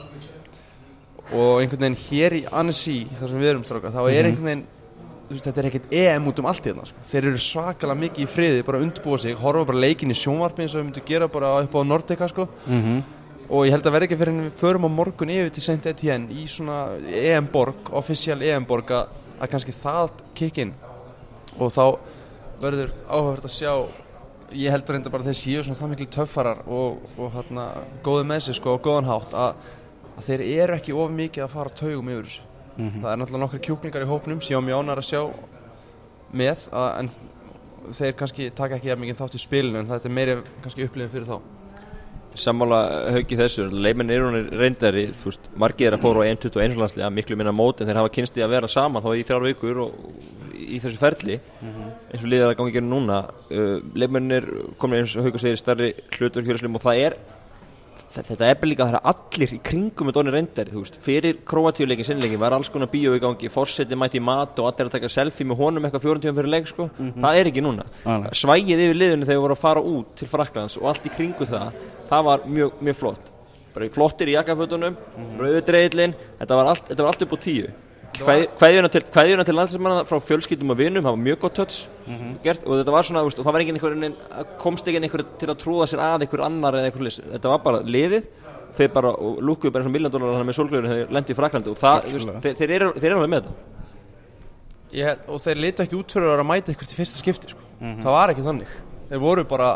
og 1.32 1.62
einhvern 1.62 1.87
veginn 1.87 1.99
hér 2.05 2.37
í 2.37 2.44
Annecy 2.52 3.00
þar 3.19 3.32
sem 3.32 3.43
við 3.43 3.50
erum 3.52 3.67
strákar, 3.67 3.94
þá 3.94 4.02
er 4.05 4.29
einhvern 4.29 4.49
veginn 4.50 4.64
veist, 5.32 5.46
þetta 5.46 5.62
er 5.62 5.69
ekkert 5.70 5.94
EM 6.02 6.29
út 6.29 6.43
um 6.43 6.49
allt 6.50 6.67
í 6.67 6.70
þarna 6.70 6.87
sko. 6.90 7.06
þeir 7.08 7.29
eru 7.31 7.40
svakalega 7.46 8.00
mikið 8.02 8.25
í 8.25 8.31
friði, 8.31 8.67
bara 8.67 8.81
að 8.81 8.87
undirbúa 8.87 9.19
sig 9.23 9.40
horfa 9.40 9.64
bara 9.70 9.82
leikin 9.87 10.12
í 10.12 10.19
sjónvarpi 10.19 10.64
eins 10.64 10.75
og 10.76 10.82
við 10.82 10.87
myndum 10.90 11.08
gera 11.08 11.29
bara 11.32 11.52
upp 11.62 11.76
á 11.76 11.81
Nordica 11.88 12.29
sko. 12.31 12.49
Og 13.52 13.67
ég 13.67 13.75
held 13.75 13.84
að 13.84 13.93
verði 13.96 14.06
ekki 14.08 14.17
fyrir 14.20 14.32
en 14.32 14.44
við 14.46 14.61
förum 14.61 14.87
á 14.88 14.90
morgun 14.93 15.32
yfir 15.32 15.50
til 15.52 15.64
Saint 15.64 15.87
Etienne 15.90 16.32
í 16.32 16.46
svona 16.49 16.96
EM-borg, 17.05 17.90
official 17.99 18.38
EM-borg 18.40 18.93
að, 18.96 19.11
að 19.40 19.50
kannski 19.52 19.75
það 19.76 20.14
kikk 20.38 20.62
inn 20.62 20.73
og 21.58 21.73
þá 21.75 21.85
verður 22.62 22.94
áhugavert 23.11 23.49
að 23.49 23.56
sjá 23.56 23.73
ég 24.56 24.73
held 24.73 24.88
reynda 24.88 25.11
bara 25.12 25.25
að 25.25 25.32
þeir 25.32 25.38
séu 25.40 25.64
svona 25.64 25.81
það 25.81 25.93
miklu 25.93 26.08
töffarar 26.12 26.62
og, 26.67 27.02
og 27.17 27.31
hérna 27.35 27.67
góði 28.05 28.26
með 28.28 28.44
sig 28.46 28.58
sko 28.58 28.76
og 28.76 28.82
góðan 28.85 29.08
hátt 29.08 29.37
að, 29.37 29.70
að 30.17 30.29
þeir 30.29 30.44
eru 30.47 30.76
ekki 30.79 30.97
of 30.97 31.12
mikið 31.17 31.47
að 31.47 31.55
fara 31.56 31.76
taugum 31.82 32.11
yfir 32.12 32.29
þessu. 32.29 32.49
Það 32.73 33.11
er 33.12 33.19
náttúrulega 33.20 33.44
nokkri 33.44 33.62
kjúklingar 33.67 34.05
í 34.06 34.09
hópnum 34.09 34.41
sem 34.41 34.55
ég 34.55 34.62
á 34.64 34.69
mjónar 34.69 35.00
að 35.03 35.09
sjá 35.11 35.23
með 36.32 36.69
að, 36.73 36.87
en 36.99 37.11
þeir 37.99 38.14
kannski 38.17 38.50
taka 38.56 38.79
ekki 38.79 38.97
mikið 39.03 39.19
þátt 39.19 39.37
í 39.37 39.43
spilinu 39.43 39.82
en 39.82 39.91
þetta 39.91 40.09
er 40.09 40.14
meiri 40.17 40.37
kannski 40.62 40.87
upplifin 40.87 41.12
fyrir 41.12 41.29
þá. 41.29 41.37
Sammála 42.32 42.79
haugi 43.12 43.37
þessu, 43.37 43.67
leiminn 43.69 44.09
eru 44.14 44.31
hann 44.31 44.47
reyndari, 44.56 45.11
þú 45.20 45.29
veist, 45.29 45.50
margir 45.61 45.91
er 45.91 45.99
að 45.99 46.05
fóra 46.06 46.23
á 46.25 46.32
1-21 46.32 46.79
landsliða, 46.81 47.11
miklu 47.12 47.37
minna 47.37 47.53
mót 47.53 47.82
en 47.82 47.91
þeir 47.91 48.00
hafa 48.00 48.12
kynst 48.14 48.38
í 48.41 48.44
að 48.44 48.55
vera 48.55 48.70
saman 48.73 49.05
þá 49.05 49.11
í 49.12 49.26
þrjár 49.29 49.44
vikur 49.50 49.82
og 49.85 49.99
í 50.62 50.81
þessu 50.81 51.00
ferli. 51.03 51.37
Eins 52.09 52.23
og 52.23 52.31
liðar 52.32 52.55
að 52.55 52.56
gangi 52.62 52.73
gerum 52.79 52.88
núna 52.88 53.19
uh, 53.29 53.76
leiminn 53.93 54.32
er 54.32 54.49
komin 54.81 55.03
eins 55.03 55.17
og 55.19 55.29
hauga 55.29 55.43
segir 55.43 55.61
stærri 55.61 55.93
hlutverk 56.17 56.49
hjörðslim 56.49 56.81
og 56.81 56.87
það 56.87 57.03
er 57.05 57.19
þetta 58.12 58.49
er 58.49 58.67
líka 58.69 58.85
að 58.85 58.93
það 58.93 58.99
er 58.99 59.09
allir 59.12 59.53
í 59.56 59.59
kringum 59.64 60.09
með 60.09 60.17
Dóni 60.17 60.32
reyndari, 60.35 60.73
þú 60.73 60.82
veist, 60.82 60.99
fyrir 61.03 61.38
Kroatíuleikin 61.49 62.09
sinnleikin 62.09 62.41
var 62.43 62.56
alls 62.56 62.70
konar 62.73 62.91
bíó 62.93 63.14
í 63.17 63.20
gangi 63.23 63.50
fórseti 63.53 63.97
mætti 63.99 64.20
í 64.20 64.25
mat 64.25 64.59
og 64.61 64.69
allir 64.69 64.91
að 64.91 64.97
taka 64.97 65.11
selfie 65.12 65.49
með 65.49 65.62
honum 65.62 65.87
eitthvað 65.88 66.05
fjórum 66.06 66.25
tíma 66.25 66.37
fyrir 66.38 66.53
leik, 66.53 66.69
sko, 66.70 66.88
það 66.99 67.38
er 67.41 67.53
ekki 67.53 67.64
núna. 67.64 67.87
Nei. 68.05 68.32
svægið 68.37 68.85
yfir 68.87 68.99
liðinu 69.00 69.29
þegar 69.29 69.38
við 69.38 69.44
vorum 69.47 69.59
að 69.59 69.62
fara 69.62 69.85
út 69.93 70.17
til 70.19 70.29
Fraklands 70.29 70.76
og 70.81 70.91
allt 70.93 71.09
í 71.09 71.14
kringu 71.17 71.49
það 71.49 71.79
það 72.11 72.26
var 72.29 72.44
mjög, 72.59 72.75
mjög 72.81 72.99
flott. 73.00 73.31
Bara 73.73 73.88
flottir 73.94 74.29
í 74.29 74.37
jakkafötunum, 74.37 74.93
mm 74.93 75.25
-hmm. 75.25 75.41
rauðu 75.41 75.64
dreidlin 75.67 76.14
þetta 76.38 76.61
var 76.61 76.67
allt, 76.75 76.93
allt 77.00 77.23
upp 77.23 77.32
á 77.32 77.38
tíu 77.41 77.73
Kveðjuna 78.12 78.91
til, 78.93 79.03
til 79.09 79.56
landslæsmanna 79.56 80.05
frá 80.09 80.19
fjölskyldum 80.20 80.75
og 80.75 80.79
vinum, 80.79 81.05
það 81.05 81.14
var 81.14 81.23
mjög 81.23 81.38
gott 81.44 81.56
touch 81.56 81.79
gert, 82.44 82.64
og 82.67 82.81
þetta 82.81 82.94
var 82.94 83.09
svona, 83.09 83.25
veist, 83.25 83.41
og 83.41 83.47
það 83.47 83.56
var 83.56 83.64
engin 83.64 83.79
einhver 83.79 84.47
komst 84.61 84.88
ekki 84.88 85.00
einhver 85.00 85.25
til 85.41 85.49
að 85.49 85.61
trúða 85.62 85.88
sér 85.91 86.03
að 86.05 86.26
einhver 86.26 86.44
annar 86.44 86.79
eða 86.79 86.91
einhver 86.91 87.14
þetta 87.32 87.53
var 87.55 87.62
bara 87.64 87.82
liðið 87.87 88.29
þeir 88.76 88.93
bara, 88.93 89.12
og 89.17 89.41
lúkuðu 89.44 89.73
bara 89.73 89.85
eins 89.85 89.91
og 89.91 89.97
miljón 89.97 90.12
dólar 90.12 90.47
með 90.49 90.59
sólglöðurinn 90.59 90.93
þegar 90.93 91.03
þeir 91.03 91.17
lendi 91.17 91.35
í 91.35 91.38
Fraklandi 91.38 91.73
og 91.73 91.81
það, 91.81 92.06
veist, 92.12 92.31
þeir, 92.44 92.55
þeir, 92.61 92.75
eru, 92.79 92.93
þeir 92.97 93.09
eru 93.11 93.19
alveg 93.19 93.32
með 93.32 93.43
þetta. 93.43 93.56
Ég, 94.93 95.26
og 95.29 95.43
þeir 95.44 95.61
litu 95.64 95.85
ekki 95.85 95.99
út 95.99 96.14
fyrir 96.14 96.29
að 96.29 96.32
vera 96.35 96.44
að 96.44 96.50
mæta 96.53 96.73
ykkur 96.73 96.88
til 96.88 96.99
fyrsta 96.99 97.20
skipti 97.20 97.53
sko. 97.53 97.67
það 97.81 98.17
var 98.17 98.32
ekki 98.32 98.47
þannig. 98.47 98.73
Þeir 99.11 99.23
voru 99.23 99.44
bara 99.49 99.70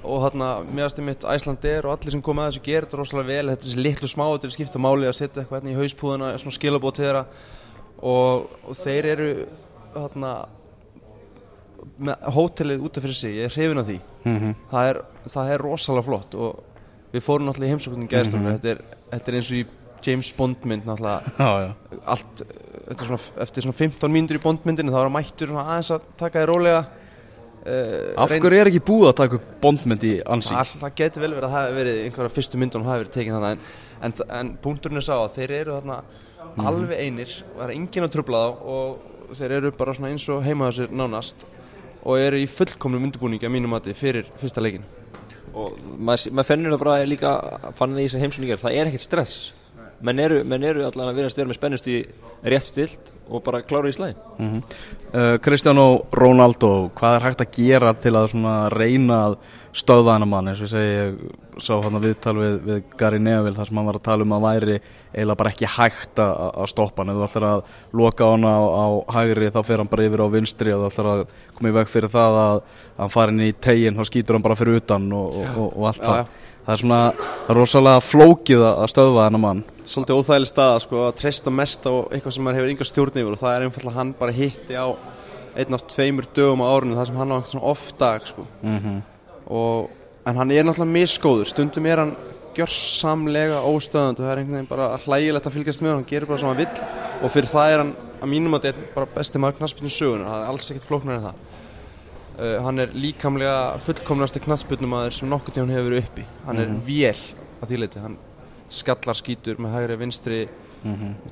og 0.00 0.22
þarna 0.24 0.50
meðast 0.70 1.00
mitt 1.04 1.24
Æslandir 1.28 1.86
og 1.86 1.94
allir 1.94 2.14
sem 2.14 2.22
kom 2.24 2.38
að 2.40 2.54
þessu 2.54 2.62
gerir 2.64 2.86
þetta 2.86 3.00
rosalega 3.00 3.28
vel 3.28 3.50
þetta 3.50 3.66
er 3.66 3.68
þessi 3.68 3.84
litlu 3.84 4.08
smáu 4.08 4.38
til 4.40 4.48
að 4.48 4.54
skipta 4.54 4.80
máli 4.80 5.08
að 5.08 5.18
setja 5.18 5.42
eitthvað 5.42 5.58
hérna 5.58 5.74
í 5.74 5.76
hauspúðuna 5.76 6.30
svona 6.40 6.56
skilabót 6.56 6.96
til 6.96 7.04
þeirra 7.04 7.24
og, 8.00 8.48
og 8.66 8.78
þeir 8.80 9.10
eru 9.14 9.28
þarna 9.94 10.32
með 12.00 12.30
hótelið 12.36 12.86
út 12.86 12.96
af 12.96 13.04
fyrir 13.04 13.18
sig 13.18 13.36
ég 13.36 13.48
er 13.48 13.54
hrifin 13.54 13.82
af 13.82 13.88
því. 13.88 13.98
Það, 14.70 14.88
er, 14.92 15.02
það 15.34 15.52
er 15.54 15.64
rosalega 15.64 16.06
flott 16.06 16.38
og 16.38 16.80
við 17.10 17.26
fórum 17.26 17.48
náttúrulega 17.48 17.68
í 17.68 17.74
heimsóknum 17.74 18.06
mm 18.06 18.48
þetta, 18.54 18.74
er, 18.74 18.82
þetta 19.10 19.32
er 19.32 19.38
eins 19.40 19.52
og 19.52 19.60
í 19.60 19.64
James 20.06 20.32
Bond 20.36 20.64
mynd 20.68 20.88
náttúrulega. 20.88 21.74
Allt 22.14 22.44
eftir 22.90 23.06
svona, 23.06 23.20
eftir 23.44 23.66
svona 23.66 23.76
15 23.76 24.14
mínútur 24.14 24.38
í 24.40 24.42
bondmyndinu 24.42 24.94
þá 24.94 24.98
er 25.02 25.10
að 25.10 25.14
mættur 25.14 25.52
aðeins 25.60 25.92
að 25.94 26.08
taka 26.20 26.42
þér 26.42 26.50
rólega. 26.50 26.80
Uh, 27.60 28.16
Af 28.16 28.32
hverju 28.32 28.56
er 28.56 28.70
ekki 28.70 28.80
búið 28.88 29.10
að 29.10 29.18
taka 29.18 29.36
upp 29.36 29.48
bondmynd 29.60 30.04
í 30.08 30.14
ansi? 30.32 30.54
það, 30.56 30.70
það 30.80 30.94
getur 31.02 31.24
vel 31.26 31.32
verið 31.34 31.44
að 31.44 31.50
það 31.52 31.58
hafi 31.58 31.74
verið 31.76 31.98
einhverja 32.06 32.32
fyrstu 32.38 32.60
myndunum 32.60 32.88
hafi 32.88 33.02
verið 33.02 33.12
tekin 33.18 33.36
þannig 33.36 33.50
en, 33.52 33.66
en, 34.08 34.14
en 34.38 34.52
punkturinn 34.64 35.00
er 35.02 35.04
sá 35.04 35.12
að 35.18 35.34
þeir 35.34 35.52
eru 35.58 35.74
þarna 35.76 35.98
alveg 36.60 36.96
einir 36.98 37.34
og 37.50 37.58
það 37.58 37.66
er 37.66 37.74
enginn 37.76 38.06
að 38.06 38.14
trubla 38.16 38.44
þá 38.44 38.70
og 38.74 39.34
þeir 39.38 39.56
eru 39.60 39.72
bara 39.78 39.94
svona 39.96 40.10
eins 40.12 40.28
og 40.32 40.42
heima 40.44 40.70
þessir 40.70 40.94
nánast 40.94 41.46
og 42.00 42.18
eru 42.18 42.40
í 42.40 42.48
fullkomnum 42.50 43.06
undirbúningi 43.08 43.46
að 43.46 43.54
mínum 43.54 43.74
mati 43.74 43.94
fyrir 43.96 44.28
fyrsta 44.40 44.62
leikin 44.64 44.86
og 45.54 45.78
maður, 45.98 46.30
maður 46.34 46.48
fennir 46.50 46.74
það 46.74 46.82
bara 46.84 46.98
líka 47.08 47.32
fann 47.78 47.94
það 47.94 48.02
í 48.02 48.04
þessu 48.06 48.20
heimsumningar, 48.22 48.60
það 48.62 48.76
er 48.76 48.90
ekkert 48.90 49.06
stress. 49.06 49.38
Menn 50.00 50.20
eru, 50.22 50.38
menn 50.48 50.62
eru 50.64 50.84
allan 50.86 51.10
að 51.10 51.18
vera 51.18 51.30
stjórn 51.32 51.50
með 51.50 51.58
spennust 51.58 51.88
í 51.92 51.96
rétt 52.48 52.68
stilt 52.70 53.10
og 53.28 53.42
bara 53.44 53.60
klára 53.60 53.90
í 53.90 53.92
slæðin 53.92 54.20
Mm 54.40 54.62
uh, 55.12 55.36
Cristiano 55.44 56.06
Ronaldo, 56.16 56.90
hvað 56.96 57.16
er 57.16 57.26
hægt 57.26 57.42
að 57.44 57.50
gera 57.58 57.92
til 57.92 58.14
að 58.16 58.30
svona 58.32 58.54
reyna 58.72 59.18
að 59.26 59.36
stöðva 59.76 60.14
hennar 60.16 60.30
mann? 60.30 60.48
Eins 60.48 60.62
og 60.62 60.70
ég 60.70 60.72
segi, 60.72 60.94
ég 60.96 61.49
sá 61.64 61.72
hann 61.84 61.96
að 61.98 62.06
viðtal 62.08 62.34
við, 62.36 62.56
við 62.66 62.80
Gary 63.00 63.20
Neville 63.22 63.56
þar 63.56 63.68
sem 63.70 63.78
hann 63.80 63.88
var 63.88 63.98
að 63.98 64.04
tala 64.08 64.26
um 64.26 64.34
að 64.36 64.44
væri 64.46 64.76
eiginlega 64.80 65.38
bara 65.40 65.52
ekki 65.52 65.70
hægt 65.70 66.22
að, 66.22 66.42
að 66.50 66.68
stoppa 66.72 67.04
hann, 67.04 67.14
þú 67.16 67.24
ætlar 67.26 67.46
að 67.48 67.62
loka 68.00 68.28
hann 68.32 68.46
á, 68.46 68.58
á 68.60 68.86
hægri 69.16 69.50
þá 69.54 69.60
fer 69.68 69.82
hann 69.82 69.90
bara 69.92 70.06
yfir 70.08 70.24
á 70.24 70.28
vinstri. 70.34 70.74
Og 70.76 70.86
ætlar 70.88 71.10
að 71.12 71.24
koma 71.56 71.72
í 71.72 71.76
veg 71.78 71.92
fyrir 71.92 72.12
það 72.14 72.38
að 72.44 72.62
hann 73.00 73.14
fari 73.14 73.36
inn 73.36 73.46
í 73.46 73.50
tegin 73.68 73.98
þá 73.98 74.06
skýtur 74.10 74.38
hann 74.38 74.46
bara 74.46 74.58
fyrir 74.60 74.80
utan 74.80 75.10
og, 75.16 75.36
og, 75.40 75.52
og, 75.54 75.68
og 75.70 75.88
allt 75.90 76.02
það. 76.04 76.24
það 76.64 76.74
er 76.74 76.82
svona, 76.84 77.02
það 77.20 77.54
er 77.54 77.60
rosalega 77.60 78.02
flókið 78.08 78.66
að 78.70 78.90
stöðva 78.94 79.28
hennar 79.28 79.44
mann. 79.46 79.62
Svolítið 79.84 80.20
óþægileg 80.20 80.52
staða 80.52 80.82
sko, 80.84 81.06
að 81.08 81.16
treysta 81.22 81.54
mest 81.54 81.88
á 81.88 81.92
eitthvað 82.10 82.36
sem 82.36 82.46
maður 82.46 82.60
hefur 82.60 82.74
yngar 82.74 82.90
stjórn 82.90 83.22
yfir 83.22 83.36
og 83.36 83.42
það 83.42 83.56
er 83.56 83.68
einfallega 83.68 83.98
hann 83.98 84.12
bara 84.20 84.36
hitti 84.36 84.76
á 84.78 84.88
einn 85.58 85.74
af 85.74 85.82
tveimur 85.90 86.28
dögum 86.30 86.62
á 86.62 86.70
árinu 86.70 86.94
það 86.94 87.08
sem 87.08 87.18
hann 87.18 87.32
á 87.34 87.72
dag 87.98 88.28
sko. 88.28 88.46
mm 88.62 89.00
og, 89.50 89.90
en 90.26 90.40
hann 90.40 90.52
er 90.52 90.66
náttúrulega 90.66 90.96
misgóður. 90.96 91.50
Stundum 91.50 91.88
er 91.88 92.02
hann 92.02 92.14
gjörsamlega 92.56 93.62
óstöðandi. 93.68 94.24
Það 94.24 94.32
er 94.32 94.42
einhvern 94.42 94.58
veginn 94.58 94.70
bara 94.70 94.88
hlægilegt 95.04 95.48
að 95.48 95.56
fylgjast 95.56 95.84
með 95.84 95.96
hann 95.96 96.08
gerir 96.10 96.30
bara 96.30 96.42
sem 96.42 96.50
hann 96.50 96.60
vill. 96.60 96.88
Og 97.20 97.34
fyrir 97.34 97.52
það 97.52 97.74
er 97.74 97.82
hann 97.84 97.92
að 98.20 98.32
mínum 98.34 98.56
að 98.56 98.66
þetta 98.68 98.84
er 98.84 98.94
bara 98.96 99.10
besti 99.14 99.40
maður 99.40 99.60
knaspinu 99.60 99.92
sögunar 99.94 100.28
það 100.28 100.42
er 100.42 100.50
alls 100.52 100.72
ekkert 100.72 100.88
flóknar 100.88 101.18
en 101.18 101.28
það. 101.28 101.44
Uh, 102.40 102.56
hann 102.64 102.80
er 102.80 102.96
líkamlega 102.96 103.60
fullkomnasti 103.84 104.42
knaspinumæður 104.44 105.16
sem 105.18 105.30
nokkur 105.30 105.56
tíðan 105.56 105.72
hefur 105.74 105.90
verið 105.90 106.08
uppi. 106.08 106.26
Hann 106.46 106.62
er 106.62 106.74
vél 106.86 107.14
að 107.60 107.70
því 107.70 107.80
leiti 107.82 108.02
hann 108.04 108.18
skallar 108.70 109.18
skítur 109.18 109.60
með 109.60 109.74
hægri 109.76 109.96
vinstri 110.00 110.40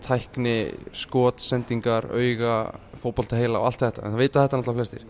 tækni, 0.04 0.56
skot, 0.92 1.40
sendingar, 1.40 2.10
auga 2.12 2.56
fótbolta 3.00 3.38
heila 3.38 3.62
og 3.62 3.70
allt 3.70 3.84
þetta. 3.86 4.04
En 4.04 4.14
það 4.14 4.22
veit 4.22 4.36
að 4.36 4.42
þetta 4.42 4.60
náttúrulega 4.60 4.82
flestir. 4.82 5.06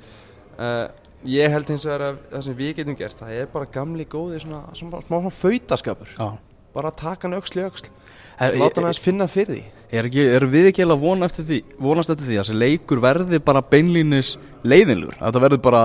Uh, 0.58 1.07
ég 1.26 1.50
held 1.50 1.72
hins 1.72 1.86
vegar 1.88 2.04
að 2.08 2.20
það 2.30 2.44
sem 2.46 2.58
við 2.58 2.76
getum 2.78 2.98
gert 2.98 3.18
það 3.18 3.40
er 3.40 3.48
bara 3.52 3.70
gamli 3.72 4.06
góði 4.08 4.42
svona, 4.44 4.60
svona, 4.78 5.02
smá 5.02 5.16
svona 5.16 5.34
fautaskapur. 5.34 6.14
Já. 6.18 6.28
bara 6.74 6.90
taka 6.94 7.26
hann 7.26 7.38
öxl 7.38 7.64
Er, 8.38 8.54
láta 8.54 8.78
hann 8.78 8.86
aðeins 8.86 9.02
finna 9.02 9.26
fyrir 9.26 9.56
því. 9.56 9.62
Er, 9.90 10.06
ekki, 10.06 10.24
er 10.36 10.44
við 10.46 10.68
ekki 10.70 10.84
því, 11.48 11.58
vonast 11.80 12.12
eftir 12.12 12.28
því 12.28 12.36
að 12.36 12.44
þessi 12.44 12.58
leikur 12.60 13.00
verði 13.02 13.40
bara 13.42 13.64
beinlínis 13.64 14.36
leiðinlur, 14.62 15.16
að 15.18 15.26
þetta 15.26 15.42
verði 15.42 15.58
bara 15.64 15.82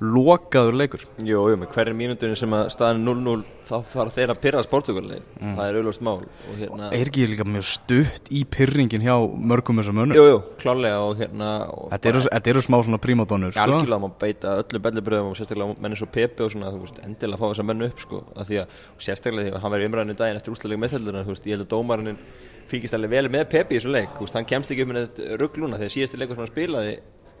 lokaður 0.00 0.76
leikur. 0.76 1.04
Jú, 1.24 1.42
jú, 1.48 1.56
með 1.56 1.70
hverju 1.72 1.96
mínútunni 1.96 2.36
sem 2.36 2.52
að 2.52 2.66
staðan 2.74 3.04
0-0 3.06 3.44
þá 3.66 3.74
fara 3.88 4.12
þeir 4.14 4.32
að 4.32 4.40
pyrra 4.44 4.62
sportugallegin 4.62 5.54
það 5.56 5.68
er 5.70 5.78
auðvist 5.80 6.02
mál 6.04 6.18
hérna 6.58 6.90
er 6.94 7.08
ekki 7.08 7.26
líka 7.30 7.46
mjög 7.48 7.64
stutt 7.66 8.28
í 8.30 8.42
pyrringin 8.52 9.02
hjá 9.02 9.14
mörgum 9.50 9.80
þessum 9.80 9.98
mönnum? 9.98 10.18
Jú, 10.18 10.26
jú, 10.30 10.40
klálega 10.60 11.00
og 11.02 11.16
hérna 11.18 11.48
og 11.72 11.88
þetta 11.94 12.12
eru, 12.12 12.22
þetta 12.28 12.52
eru 12.52 12.64
smá 12.66 12.76
svona 12.78 13.00
prímadónur 13.02 13.54
sko? 13.56 13.64
algjörlega 13.64 14.02
má 14.04 14.12
beita 14.20 14.54
öllum 14.62 14.84
bellibröðum 14.86 15.32
og 15.32 15.40
sérstaklega 15.40 15.78
menn 15.80 15.96
eins 15.96 16.04
og 16.06 16.12
Pepe 16.14 16.46
og 16.46 16.52
svona, 16.54 16.74
þú 16.74 16.84
veist, 16.84 17.00
endilega 17.08 17.40
fá 17.40 17.46
þessa 17.48 17.66
menn 17.72 17.88
upp 17.88 18.04
sko, 18.04 18.22
af 18.36 18.50
því 18.50 18.60
að 18.62 18.78
sérstaklega 19.08 19.48
því 19.48 19.56
að 19.56 19.64
hann 19.64 19.74
verið 19.76 19.90
umræðinu 19.90 20.18
daginn 20.20 20.40
eftir 20.42 21.56
að 21.56 21.68
dómarinn 21.72 22.22
fylgist 22.66 22.96
alveg 22.96 23.12
vel 23.12 23.28
með 23.30 23.44
Pepe 23.52 23.76
í 23.76 23.78
þessu 23.78 23.92
leik, 23.94 24.16
hann 24.34 24.46
kemst 24.48 24.72
ekki 24.74 24.82
upp 24.82 24.90
með 24.90 25.20
ruggluna 25.38 25.78
þegar 25.78 25.92
síðasti 25.94 26.18
leikur 26.18 26.34
sem 26.34 26.42
hann 26.42 26.50
spilaði 26.50 26.94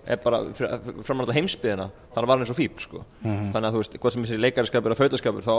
er 0.06 0.20
bara 0.22 0.40
á 1.32 1.36
heimsbyðina 1.36 1.86
þannig 2.14 2.28
var 2.28 2.32
hann 2.32 2.44
eins 2.44 2.52
og 2.54 2.58
fíp 2.58 2.80
sko. 2.82 3.02
þannig 3.22 3.68
að 3.68 3.74
þú 3.74 3.82
veist, 3.82 3.98
hvort 4.02 4.14
sem 4.14 4.24
þessi 4.26 4.40
leikarskapur 4.40 4.94
eða 4.94 5.00
fautaskapur 5.02 5.46
þá 5.46 5.54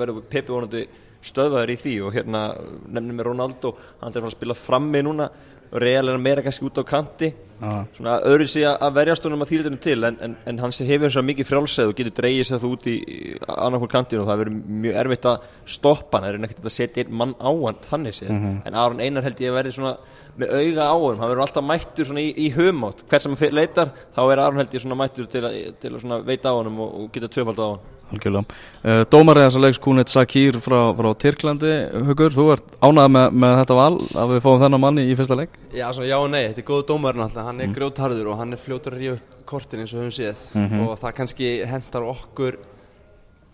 verður 0.00 0.22
Pepe 0.32 0.52
vonandi 0.52 0.84
stöðvaður 1.22 1.72
í 1.72 1.78
því 1.84 1.94
og 2.06 2.16
hérna 2.16 2.42
nefnum 2.88 3.18
með 3.20 3.28
Ronaldo, 3.30 3.74
hann 4.00 4.16
er 4.16 4.26
að 4.26 4.34
spila 4.34 4.58
frammi 4.58 5.04
núna 5.06 5.28
Real 5.72 6.12
er 6.12 6.20
meira 6.20 6.44
kannski 6.44 6.68
út 6.68 6.80
á 6.80 6.84
kanti. 6.84 7.32
Já. 7.62 7.84
svona 7.94 8.16
öðru 8.26 8.46
sig 8.50 8.64
að 8.66 8.94
verjast 8.96 9.22
honum 9.22 9.44
að 9.44 9.52
þýrðunum 9.52 9.80
til 9.82 10.06
en, 10.08 10.16
en, 10.26 10.32
en 10.50 10.56
hann 10.58 10.72
sé 10.74 10.82
hefur 10.88 11.06
eins 11.06 11.18
og 11.20 11.26
mikið 11.28 11.46
frjálsæð 11.46 11.92
og 11.92 12.00
getur 12.00 12.16
dreigið 12.16 12.48
sér 12.48 12.58
þú 12.58 12.70
út 12.74 12.88
í 12.90 12.94
annarkvöld 13.38 13.92
kantinu 13.92 14.24
og 14.24 14.30
það 14.32 14.40
verður 14.40 14.56
mjög 14.82 14.98
erfitt 15.04 15.28
að 15.30 15.44
stoppa 15.76 16.18
hann, 16.18 16.26
það 16.26 16.32
er 16.32 16.42
nekkert 16.42 16.66
að 16.66 16.74
setja 16.74 17.04
einn 17.04 17.14
mann 17.20 17.36
á 17.38 17.50
hann 17.52 17.78
þannig 17.86 18.18
séð, 18.18 18.32
en 18.66 18.80
Aron 18.82 19.04
Einar 19.04 19.28
held 19.28 19.44
ég 19.44 19.54
að 19.54 19.58
verði 19.60 19.76
svona 19.76 19.94
með 20.42 20.56
auga 20.58 20.88
á 20.90 20.96
hann, 20.96 21.22
hann 21.22 21.30
verður 21.30 21.44
alltaf 21.46 21.68
mættur 21.70 22.10
svona 22.10 22.26
í, 22.26 22.34
í 22.34 22.50
höfmátt, 22.56 23.06
hvert 23.06 23.26
sem 23.28 23.38
hann 23.38 23.56
leitar 23.60 23.94
þá 24.16 24.22
er 24.24 24.42
Aron 24.48 24.62
held 24.64 24.74
ég 24.74 24.82
svona 24.82 24.98
mættur 24.98 25.30
til 25.30 25.44
að, 25.46 25.58
til 25.78 25.94
að 25.94 26.02
svona 26.02 26.22
veita 26.26 26.50
á 26.50 26.58
hann 26.58 26.72
og, 26.74 26.88
og 27.04 27.10
geta 27.14 27.30
tvöfald 27.30 27.62
á 27.62 27.66
hann 27.68 28.01
Algjörlega. 28.12 28.44
Uh, 28.84 29.04
Dómarið 29.12 29.46
þess 29.46 29.56
að 29.56 29.64
leiks 29.64 29.78
Kúnit 29.82 30.08
Sakir 30.12 30.58
frá, 30.60 30.78
frá 30.98 31.08
Tyrklandi, 31.24 31.72
Hugur, 32.08 32.30
þú 32.36 32.46
ert 32.52 32.64
ánægð 32.82 33.08
með, 33.16 33.30
með 33.44 33.56
þetta 33.62 33.74
val 33.78 33.94
að 34.22 34.34
við 34.34 34.42
fáum 34.46 34.60
þennan 34.62 34.80
manni 34.84 35.06
í 35.08 35.16
fyrsta 35.16 35.38
leik? 35.38 35.50
Já, 35.72 35.86
svona 35.92 36.08
já 36.10 36.18
og 36.18 36.30
nei, 36.30 36.42
þetta 36.48 36.62
er 36.64 36.68
góð 36.72 36.82
dómarinn 36.92 37.22
alltaf, 37.26 37.44
hann 37.46 37.60
er 37.60 37.66
Mm. 37.66 37.72
mm. 37.72 37.78
grjótharður 37.78 38.26
og 38.32 38.36
hann 38.38 38.52
er 38.52 38.58
fljótur 38.60 38.92
að 38.92 39.00
rífa 39.02 39.14
upp 39.16 39.46
kortin 39.46 39.80
eins 39.80 39.94
og 39.94 40.00
höfum 40.02 40.16
séð 40.18 40.38
Mhm. 40.54 40.80
og 40.88 40.98
það 41.00 41.14
kannski 41.16 41.66
hendar 41.66 42.02
okkur 42.02 42.56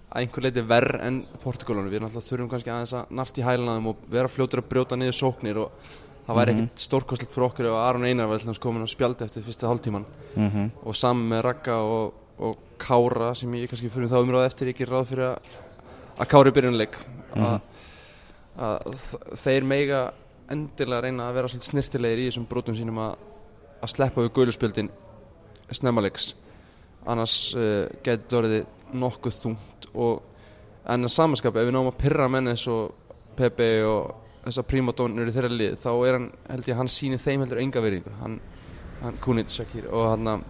að 0.09 0.23
einhver 0.23 0.43
leiti 0.43 0.63
verð 0.65 1.01
en 1.05 1.23
Portugalunum, 1.43 1.91
við 1.93 2.01
náttúrulega 2.01 2.29
þurfum 2.33 2.51
kannski 2.51 2.71
aðeins 2.73 2.95
að 2.97 3.11
nart 3.11 3.39
í 3.39 3.43
hælanaðum 3.45 3.87
og 3.93 3.97
vera 4.11 4.29
fljótur 4.29 4.63
að 4.63 4.69
brjóta 4.71 4.97
niður 4.97 5.19
sóknir 5.19 5.57
og 5.61 5.71
það 6.29 6.37
væri 6.39 6.55
Mhm. 6.55 6.63
ekkert 6.65 6.79
stórkostlegt 6.81 7.33
fyrir 7.33 7.47
okkur 7.49 7.67
ef 7.69 7.75
Aron 7.75 8.05
Einar 8.05 8.27
var 8.29 8.39
komin 8.61 8.83
að 8.83 8.95
spjaldi 8.97 9.25
eftir 9.25 9.43
fyrsta 9.43 9.69
hálftíman 9.69 10.05
Mm 10.37 10.51
-hmm. 10.51 10.71
og 10.85 10.95
saman 10.97 11.29
með 11.29 11.43
Ragga 11.43 11.77
og, 11.77 12.13
og 12.39 12.57
Kára 12.79 13.33
sem 13.35 13.53
ég 13.59 13.69
kannski 13.71 13.91
fyrir 13.91 14.11
þá 14.13 14.21
umræði 14.23 14.47
eftir 14.53 14.71
ekki 14.73 14.87
ráð 14.89 15.09
fyrir 15.13 15.27
að, 15.33 15.57
að 16.23 16.29
Kári 16.31 16.53
byrjunleik 16.55 16.99
að, 17.35 17.57
að 18.69 18.87
þ- 19.03 19.39
þeir 19.43 19.67
meiga 19.73 20.03
endilega 20.49 21.03
reyna 21.05 21.27
að 21.29 21.35
vera 21.41 21.51
svolítið 21.53 21.71
snirtilegir 21.73 22.23
í 22.23 22.29
þessum 22.31 22.47
brotum 22.49 22.77
sínum 22.79 23.01
að, 23.05 23.17
að 23.83 23.93
sleppa 23.93 24.23
við 24.25 24.31
guðluspjöldin 24.39 24.89
snemmalegs 25.77 26.31
annars 27.09 27.35
uh, 27.57 27.85
getur 28.07 28.43
orðið 28.45 28.97
nokkuð 28.99 29.37
þungt 29.43 29.89
og 29.95 30.23
en 30.89 31.05
að 31.05 31.13
samanskap 31.13 31.59
ef 31.61 31.67
við 31.69 31.75
náum 31.77 31.91
að 31.91 31.99
pyrra 32.01 32.29
menn 32.33 32.49
eins 32.55 32.65
og 32.73 32.95
Pepe 33.39 33.67
og 33.87 34.15
þessar 34.47 34.65
prímadónur 34.71 35.29
í 35.29 35.35
þeirra 35.35 35.51
lið 35.53 35.75
þá 35.83 35.91
er 36.09 36.17
hann, 36.17 36.31
held 36.49 36.71
ég, 36.71 36.79
hann 36.79 36.89
sýnir 36.91 37.21
þeim 37.23 37.43
heldur 37.45 37.61
enga 37.63 37.83
veriðingu 37.85 38.15
hann, 38.23 38.39
hann 39.03 39.19
Kunit 39.23 39.53
Shakir 39.53 39.91
og 39.93 40.07
hann 40.15 40.31
að 40.33 40.47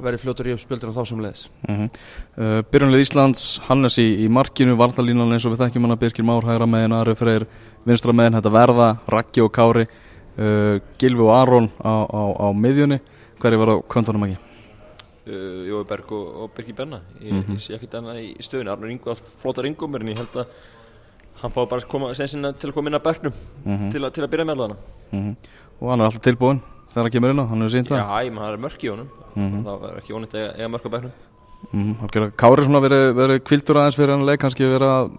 verið 0.00 0.20
fljótur 0.22 0.46
í 0.48 0.52
upp 0.54 0.60
spjöldina 0.62 0.92
þá 0.92 1.04
sem 1.06 1.18
leðis 1.20 1.48
Mm 1.68 1.76
-hmm. 1.76 1.90
uh, 2.38 2.62
Byrjunlega 2.70 3.00
Íslands, 3.04 3.60
Hannes 3.68 3.98
í, 3.98 4.24
í 4.24 4.28
markinu, 4.28 4.76
varnalínan 4.76 5.32
eins 5.32 5.44
og 5.46 5.52
við 5.52 5.66
þekkjum 5.66 5.82
hana 5.86 5.96
Birgir 5.96 6.24
Már, 6.24 6.42
hægra 6.44 6.66
megin, 6.66 6.92
Ari 6.92 7.14
Freyr, 7.14 7.46
vinstra 7.86 8.12
megin, 8.12 8.32
þetta 8.40 8.50
verða, 8.52 8.96
Raggi 9.08 9.40
og 9.42 9.52
Kári, 9.52 9.86
uh, 10.38 10.80
Gilvi 10.98 11.20
og 11.22 11.34
Aron 11.36 11.70
á, 11.84 12.06
á, 12.08 12.22
á 12.40 12.46
miðjunni, 12.54 13.00
hverju 13.40 13.58
var 13.58 13.68
á 13.68 13.76
kvöntunum 13.88 14.24
ekki? 14.24 14.38
uh, 15.26 15.66
Jói 15.68 15.84
Berg 15.84 16.12
og, 16.12 16.42
og 16.42 16.50
Birgir 16.56 16.74
Benna 16.74 17.00
ég, 17.20 17.32
Mhm. 17.32 17.52
ég 17.54 17.60
sé 17.60 17.74
ekkert 17.74 17.94
annað 17.94 18.16
í 18.18 18.36
stöðunni 18.40 18.70
Arnur 18.72 18.90
Ingo 18.90 19.10
allt 19.10 19.24
flótar 19.42 19.66
Ingomur 19.66 20.00
en 20.00 20.08
ég 20.08 20.16
held 20.16 20.32
að 20.34 20.46
hann 21.42 21.50
fá 21.52 21.64
bara 21.68 21.80
að 21.80 21.88
koma 21.88 22.12
til 22.14 22.70
að 22.70 22.72
koma 22.74 22.88
inn 22.90 22.96
að 22.96 23.02
bekknum 23.02 23.32
Mhm. 23.64 23.90
til, 23.92 24.00
að, 24.04 24.10
til 24.12 24.24
að 24.24 24.30
byrja 24.30 24.44
með 24.44 24.52
allan 24.52 24.76
Mm 25.12 25.36
Og 25.80 25.90
hann 25.90 26.00
er 26.00 26.04
alltaf 26.06 26.22
tilbúin 26.22 26.60
þegar 26.94 27.02
hann 27.02 27.10
kemur 27.10 27.30
inn 27.30 27.38
á, 27.40 27.46
hann 27.48 27.60
hefur 27.60 27.70
sínt 27.70 27.88
það. 27.88 27.98
Já, 27.98 28.24
ég 28.26 28.32
maður 28.32 28.52
er 28.52 28.58
mörk 28.58 28.84
í 28.84 28.88
honum 28.90 29.08
Mhm. 29.36 29.64
það 29.64 29.84
er 29.90 29.98
ekki 30.00 30.12
ónýtt 30.16 30.34
að 30.34 30.40
eiga- 30.42 30.54
eiga 30.58 30.68
mörk 30.68 30.86
á 30.86 30.90
bekknum 30.96 31.12
Mm 31.72 31.94
-hmm. 31.94 32.32
Kári 32.36 32.64
svona 32.64 32.80
verið, 32.82 33.14
verið 33.14 33.38
kvildur 33.46 33.76
aðeins 33.76 33.94
fyrir 33.96 34.10
hann 34.10 34.26
leik, 34.26 34.40
kannski 34.40 34.64
verið 34.66 34.90
að, 34.90 35.10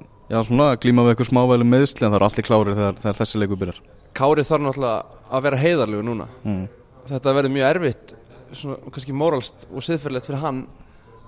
glíma 0.82 1.02
við 1.06 1.16
eitthvað 1.16 1.30
smávæli 1.32 1.64
meðsli 1.64 2.06
en 2.06 2.12
það 2.12 2.16
eru 2.16 2.26
allir 2.26 2.44
klárir 2.44 2.76
þegar, 2.76 2.96
þegar 3.00 3.16
þessi 3.16 3.40
leikur 3.40 3.58
byrjar. 3.58 3.80
Kári 4.14 4.44
þarf 4.44 4.62
náttúrulega 4.62 5.04
að 5.32 5.42
vera 5.44 5.58
heiðarlegu 5.58 6.04
núna 6.04 6.28
Mm. 6.46 6.68
þetta 7.08 7.34
verður 7.34 7.52
mjög 7.52 7.76
erfitt 7.76 8.14
svona, 8.52 8.76
kannski 8.92 9.14
móralst 9.14 9.68
og 9.74 9.82
siðferðilegt 9.82 10.26
fyrir 10.28 10.40
hann 10.42 10.68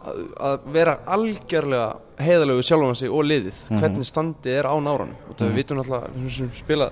að, 0.05 0.33
að 0.39 0.59
vera 0.73 0.97
algjörlega 1.07 1.95
heiðarlegu 2.19 2.59
við 2.59 2.67
sjálfan 2.69 2.95
sig 2.95 3.09
og 3.09 3.23
liðið 3.23 3.69
Mhm. 3.71 3.79
hvernig 3.79 4.05
standið 4.05 4.51
er 4.59 4.63
á 4.67 4.75
náranum 4.77 5.15
og 5.29 5.35
það 5.37 5.47
við 5.49 5.55
vitum 5.55 5.77
náttúrulega 5.77 6.53
spila 6.53 6.89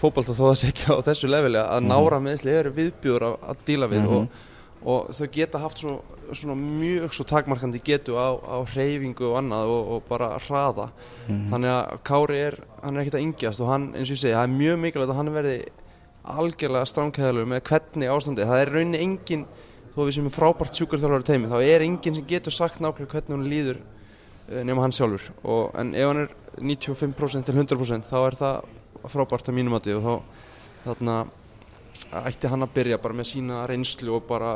fótbolta 0.00 0.32
þó 0.34 0.54
sé 0.56 0.68
ekki 0.68 0.90
á 0.92 0.98
þessu 1.00 1.28
leveli 1.30 1.56
að 1.58 1.80
Mhm. 1.80 1.88
nára 1.88 2.18
meðsli 2.20 2.50
eru 2.50 2.70
viðbjúður 2.72 3.22
að, 3.22 3.36
að 3.48 3.56
díla 3.64 3.86
við 3.88 4.02
Mhm. 4.02 4.16
og, 4.16 4.28
og 4.84 5.14
þau 5.16 5.28
geta 5.32 5.60
haft 5.62 5.80
svona, 5.80 6.18
svona 6.36 6.56
mjög 6.58 7.14
svo 7.16 7.24
takmarkandi 7.28 7.80
getu 7.84 8.18
á, 8.20 8.36
á 8.36 8.60
hreyfingu 8.68 9.30
og 9.30 9.38
annað 9.40 9.72
og, 9.72 9.92
og 9.94 10.02
bara 10.08 10.34
hraða. 10.44 10.90
Mhm. 11.28 11.46
þannig 11.52 11.72
að 11.72 12.02
Kári 12.04 12.40
er, 12.50 12.58
hann 12.82 12.96
er 12.96 13.04
ekkert 13.04 13.18
að 13.18 13.24
yngjast 13.24 13.64
og 13.64 13.72
hann, 13.72 13.86
eins 13.94 14.10
og 14.10 14.16
ég 14.16 14.20
segi, 14.20 14.34
það 14.36 14.44
er 14.44 14.58
mjög 14.58 14.80
mikilvægt 14.84 15.14
að 15.14 15.20
hann 15.20 15.34
verði 15.34 15.56
algjörlega 16.24 16.88
stránkæðalur 16.88 17.48
með 17.48 17.64
hvernig 17.68 18.12
ástandi, 18.12 18.48
það 18.48 18.62
er 18.62 18.72
rauninni 18.72 19.02
engin 19.04 19.46
þó 19.94 20.00
við 20.02 20.14
sem 20.16 20.28
er 20.28 20.34
frábært 20.34 20.78
sjúkarþjálfari 20.78 21.28
teimi 21.28 21.50
þá 21.50 21.58
er 21.62 21.84
engin 21.84 22.16
sem 22.16 22.26
getur 22.28 22.54
sagt 22.54 22.80
nákvæmlega 22.82 23.12
hvernig 23.12 23.36
hún 23.36 23.46
líður 23.50 23.80
eh, 24.48 24.62
nema 24.66 24.82
hann 24.82 24.94
sjálfur. 24.96 25.28
Og, 25.44 25.68
en 25.78 25.92
ef 25.94 26.10
hann 26.10 26.24
er 26.24 26.32
95% 26.58 27.46
til 27.46 27.54
100% 27.54 28.08
þá 28.08 28.16
er 28.24 28.38
það 28.40 29.08
frábært 29.12 29.50
að 29.50 29.58
mínum 29.58 29.76
mati 29.76 29.94
og 29.94 30.04
þá 30.04 30.14
þarna 30.84 31.18
ætti 32.24 32.48
hann 32.50 32.62
að 32.66 32.72
byrja 32.74 32.98
bara 33.02 33.14
með 33.14 33.28
sína 33.30 33.62
reynslu 33.68 34.14
og 34.16 34.26
bara 34.28 34.50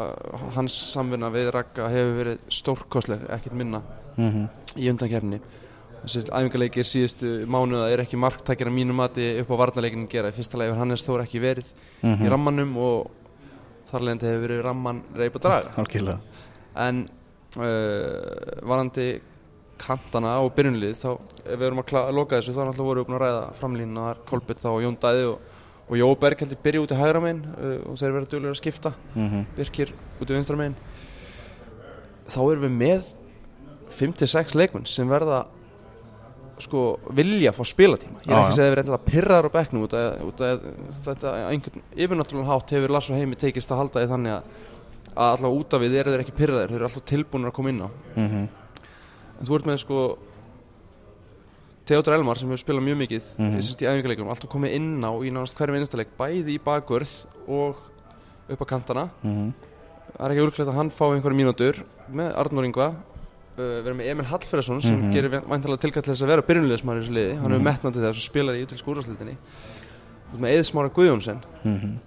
hans 0.56 0.74
samvinna 0.92 1.30
við 1.34 1.50
Ragga 1.54 1.88
hefur 1.92 2.16
verið 2.22 2.38
stórkosleg, 2.48 3.24
ekkert 3.30 3.52
minna 3.54 3.82
Mm 4.18 4.30
-hmm. 4.32 4.48
í 4.82 4.88
undankefni 4.90 5.40
þessir 6.02 6.24
æfingarleikir 6.30 6.82
síðustu 6.86 7.46
mánuða 7.46 7.90
er 7.92 7.98
ekki 8.02 8.16
marktækir 8.18 8.66
að 8.66 8.74
mínu 8.74 8.92
mati 8.94 9.40
upp 9.40 9.50
á 9.50 9.56
varnarleikinu 9.60 10.08
gera 10.10 10.28
í 10.28 10.32
fyrsta 10.32 10.58
leið 10.58 10.68
hefur 10.70 10.78
Hannes 10.78 11.06
Þór 11.06 11.22
ekki 11.22 11.40
verið 11.40 11.64
Mhm. 12.02 12.26
í 12.26 12.28
rammanum 12.30 12.76
og 12.76 13.10
þar 13.92 14.00
leðandi 14.00 14.26
hefur 14.26 14.48
verið 14.48 14.62
ramman 14.64 15.02
reyp 15.14 15.34
og 15.36 15.42
draga 15.42 15.70
Algjörlega. 15.76 16.18
en 16.76 17.08
uh, 17.56 18.66
varandi 18.68 19.20
kantana 19.78 20.40
og 20.42 20.52
byrjunlið 20.56 20.96
þá 20.98 21.10
ef 21.46 21.58
við 21.58 21.66
erum 21.68 21.78
að, 21.78 21.94
að 22.08 22.14
loka 22.16 22.36
þessu 22.40 22.54
þá 22.54 22.82
vorum 22.82 23.04
við 23.04 23.06
búin 23.06 23.18
að 23.18 23.24
ræða 23.24 23.42
framlínuna 23.60 24.06
þar 24.08 24.18
Kolbett 24.26 24.58
þá 24.62 24.68
og 24.72 24.82
Jón 24.82 24.96
Dæði 25.00 25.24
og, 25.32 25.38
og 25.88 25.96
Jó 25.96 26.08
Berg 26.20 26.42
heldur 26.44 26.60
byrja 26.62 26.82
út 26.84 26.92
í 26.92 26.98
hægra 26.98 27.20
megin 27.24 27.44
uh, 27.56 27.76
og 27.88 28.00
þeir 28.00 28.16
verða 28.16 28.30
duglega 28.32 28.54
að 28.54 28.60
skipta. 28.60 28.94
Mm 29.14 29.44
Birkir 29.56 29.92
út 30.20 30.30
í 30.30 30.36
vinstra 30.36 30.58
megin. 30.58 30.76
Þá 32.28 32.40
erum 32.44 32.66
við 32.66 32.74
með 32.82 33.08
5-6 33.98 34.58
leikmenn 34.58 34.88
sem 34.88 35.08
verða 35.08 35.46
sko 36.62 36.82
vilja 37.14 37.52
að 37.52 37.60
fá 37.60 37.64
spilatíma. 37.70 38.20
Ég 38.24 38.28
er 38.28 38.34
Já, 38.34 38.38
ekki 38.38 38.50
að 38.50 38.56
segja 38.56 38.66
að 38.66 38.72
við 38.72 38.78
reyndlega 38.78 39.06
pyrraðar 39.06 39.48
á 39.48 39.56
bekknum 39.56 39.84
út 39.86 39.94
af, 39.94 40.06
út 40.26 40.40
af 40.42 40.64
þetta 41.04 41.34
einhvern 41.52 41.84
yfirnáttúrulega 41.94 42.50
hátt 42.50 42.74
hefur 42.74 42.94
Lars 42.94 43.10
og 43.12 43.18
Heimi 43.18 43.38
tekist 43.38 43.72
að 43.72 43.82
halda 43.82 44.02
því 44.02 44.10
þannig 44.12 44.34
að, 44.34 44.48
að 45.14 45.28
allavega 45.28 45.60
út 45.60 45.76
af 45.76 45.84
við 45.84 45.98
eru 46.00 46.14
þeir 46.14 46.24
ekki 46.24 46.34
pyrraðir 46.40 46.72
þeir 46.72 46.80
eru 46.80 46.88
alltaf 46.88 47.06
tilbúinir 47.12 47.52
að 47.52 47.56
koma 47.58 47.72
inn 47.72 47.84
á. 47.86 47.88
-hmm. 48.16 48.48
en 49.38 49.48
þú 49.48 49.58
ert 49.58 49.70
með 49.70 49.80
sko 49.84 50.02
Theodor 51.88 52.14
Elmar 52.18 52.36
sem 52.38 52.50
hefur 52.52 52.60
spilað 52.62 52.84
mjög 52.84 52.98
mikið 53.02 53.24
mm 53.38 53.44
Mhm. 53.44 53.58
-hmm. 53.58 53.82
í 53.82 53.86
æfingarleikum, 53.88 54.28
alltaf 54.28 54.50
komið 54.52 54.74
inn 54.76 55.00
á 55.00 55.10
í 55.24 55.30
nánast 55.32 55.56
hverjum 55.56 55.76
einastaleik, 55.78 56.08
bæði 56.18 56.56
í 56.56 56.60
bakvörð 56.60 57.12
og 57.48 57.76
upp 58.50 58.60
á 58.60 58.66
kantana 58.66 59.08
Mhm. 59.24 59.52
það 60.18 60.24
er 60.24 60.30
ekki 60.34 60.46
úrklægt 60.46 60.68
að 60.68 60.74
hann 60.74 60.90
fá 60.90 61.04
einhverja 61.14 61.38
mínútur 61.40 61.74
með 62.12 62.36
Arnur 62.36 62.64
Ingva 62.64 62.94
uh, 63.58 63.82
erum 63.86 63.96
með 63.98 64.06
Emil 64.10 64.24
Hallferðarsson 64.26 64.82
sem 64.82 65.00
Mhm. 65.00 65.12
gerir 65.12 65.30
væntalega 65.42 65.78
tilkall 65.80 66.02
til 66.02 66.12
þess 66.14 66.22
að 66.22 66.26
vera 66.28 66.42
byrjunlegismar 66.42 66.96
í 66.96 67.02
þessu 67.02 67.12
liði 67.12 67.34
hann 67.40 67.50
Mhm. 67.52 67.60
hefur 67.60 67.64
metnað 67.72 67.92
til 67.92 68.02
þess 68.02 68.18
og 68.18 68.26
spilar 68.34 68.54
í 68.54 68.66
útlýsku 68.66 68.88
úrvarsleitinni 68.94 69.36
með 70.38 70.58
Eðsmára 70.58 70.90
Guðjónsson 70.92 71.40
Mhm. 71.64 71.98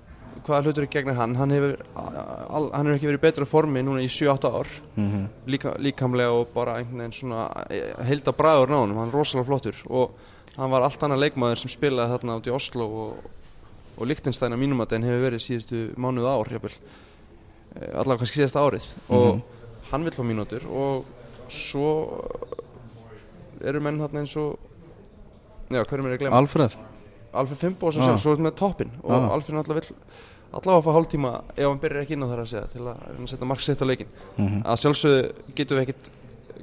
Hvaða 0.46 0.64
hlutur 0.66 0.84
er 0.84 0.88
gegnir 0.94 1.16
hann 1.16 1.36
hann 1.36 1.50
hefur, 1.54 1.76
al, 1.96 2.70
hann 2.74 2.86
hefur 2.88 2.98
ekki 2.98 3.10
verið 3.12 3.22
betra 3.22 3.46
formi 3.46 3.84
núna 3.84 4.02
í 4.02 4.08
7-8 4.10 4.52
ár 4.52 4.68
Mhm. 4.98 5.28
líka, 5.48 5.76
líkamlega 5.78 6.32
og 6.32 6.54
bara 6.54 6.78
einhvern 6.80 6.98
veginn 7.04 7.14
svona 7.14 7.50
heilda 8.08 8.32
bræður 8.34 8.70
náðunum, 8.74 8.98
hann 8.98 9.08
er 9.10 9.14
rosalega 9.14 9.48
flottur 9.48 9.76
og 9.90 10.12
hann 10.58 10.70
var 10.72 10.82
allt 10.82 11.00
annað 11.04 11.20
leikmaður 11.26 11.58
sem 11.58 11.70
spilaði 11.70 12.12
þarna 12.18 12.38
út 12.40 12.48
í 12.48 12.54
Oslo 12.56 12.86
og, 12.86 13.14
og 13.98 14.08
Lichtenstein 14.08 14.54
að 14.54 14.60
mínum 14.64 14.82
að 14.82 14.94
en 14.98 15.04
hefur 15.04 15.26
verið 15.30 15.46
síðustu 15.46 15.96
mánuð 15.98 16.28
ár 16.28 16.52
jafnvel, 16.52 16.72
Eh, 17.72 17.88
allavega 17.96 18.20
kannski 18.26 18.42
síðasta 18.42 18.60
árið 18.68 18.84
og 19.10 19.36
Mhm. 19.36 19.42
hann 19.92 20.04
vil 20.04 20.12
fá 20.12 20.24
mínútur 20.28 20.66
og 20.68 21.06
svo 21.48 22.20
eru 23.64 23.80
menn 23.80 23.98
þarna 24.02 24.20
eins 24.20 24.36
og 24.36 24.58
já, 25.70 25.80
hverjum 25.86 26.06
er 26.08 26.12
ég 26.12 26.18
að 26.18 26.24
glemma? 26.26 26.38
Alfred 26.42 26.76
Alfred 27.34 27.58
Fimbo 27.58 27.92
sem 27.92 28.02
Ah. 28.02 28.08
sér, 28.14 28.18
svo 28.20 28.36
með 28.38 28.56
toppin 28.56 28.92
og 29.04 29.12
Ah. 29.12 29.34
Alfred 29.34 29.56
náttúrulega 29.56 29.82
vill 29.90 29.96
allavega 30.54 30.84
fá 30.84 30.92
hálftíma 30.98 31.44
ef 31.56 31.66
hann 31.68 31.80
byrjar 31.80 32.02
ekki 32.06 32.12
inn 32.18 32.24
á 32.24 32.28
þar 32.28 32.42
að 32.44 32.48
segja 32.52 32.68
til 32.70 32.82
að 32.82 32.98
reyna 33.08 33.26
að 33.26 33.30
setja 33.30 33.48
mark 33.48 33.62
sitt 33.62 33.80
á 33.82 33.86
leikin 33.88 34.08
Mhm. 34.38 34.64
að 34.64 34.80
sjálfsögðu 34.82 35.32
getum 35.56 35.78
við 35.78 35.82
ekkert 35.88 36.10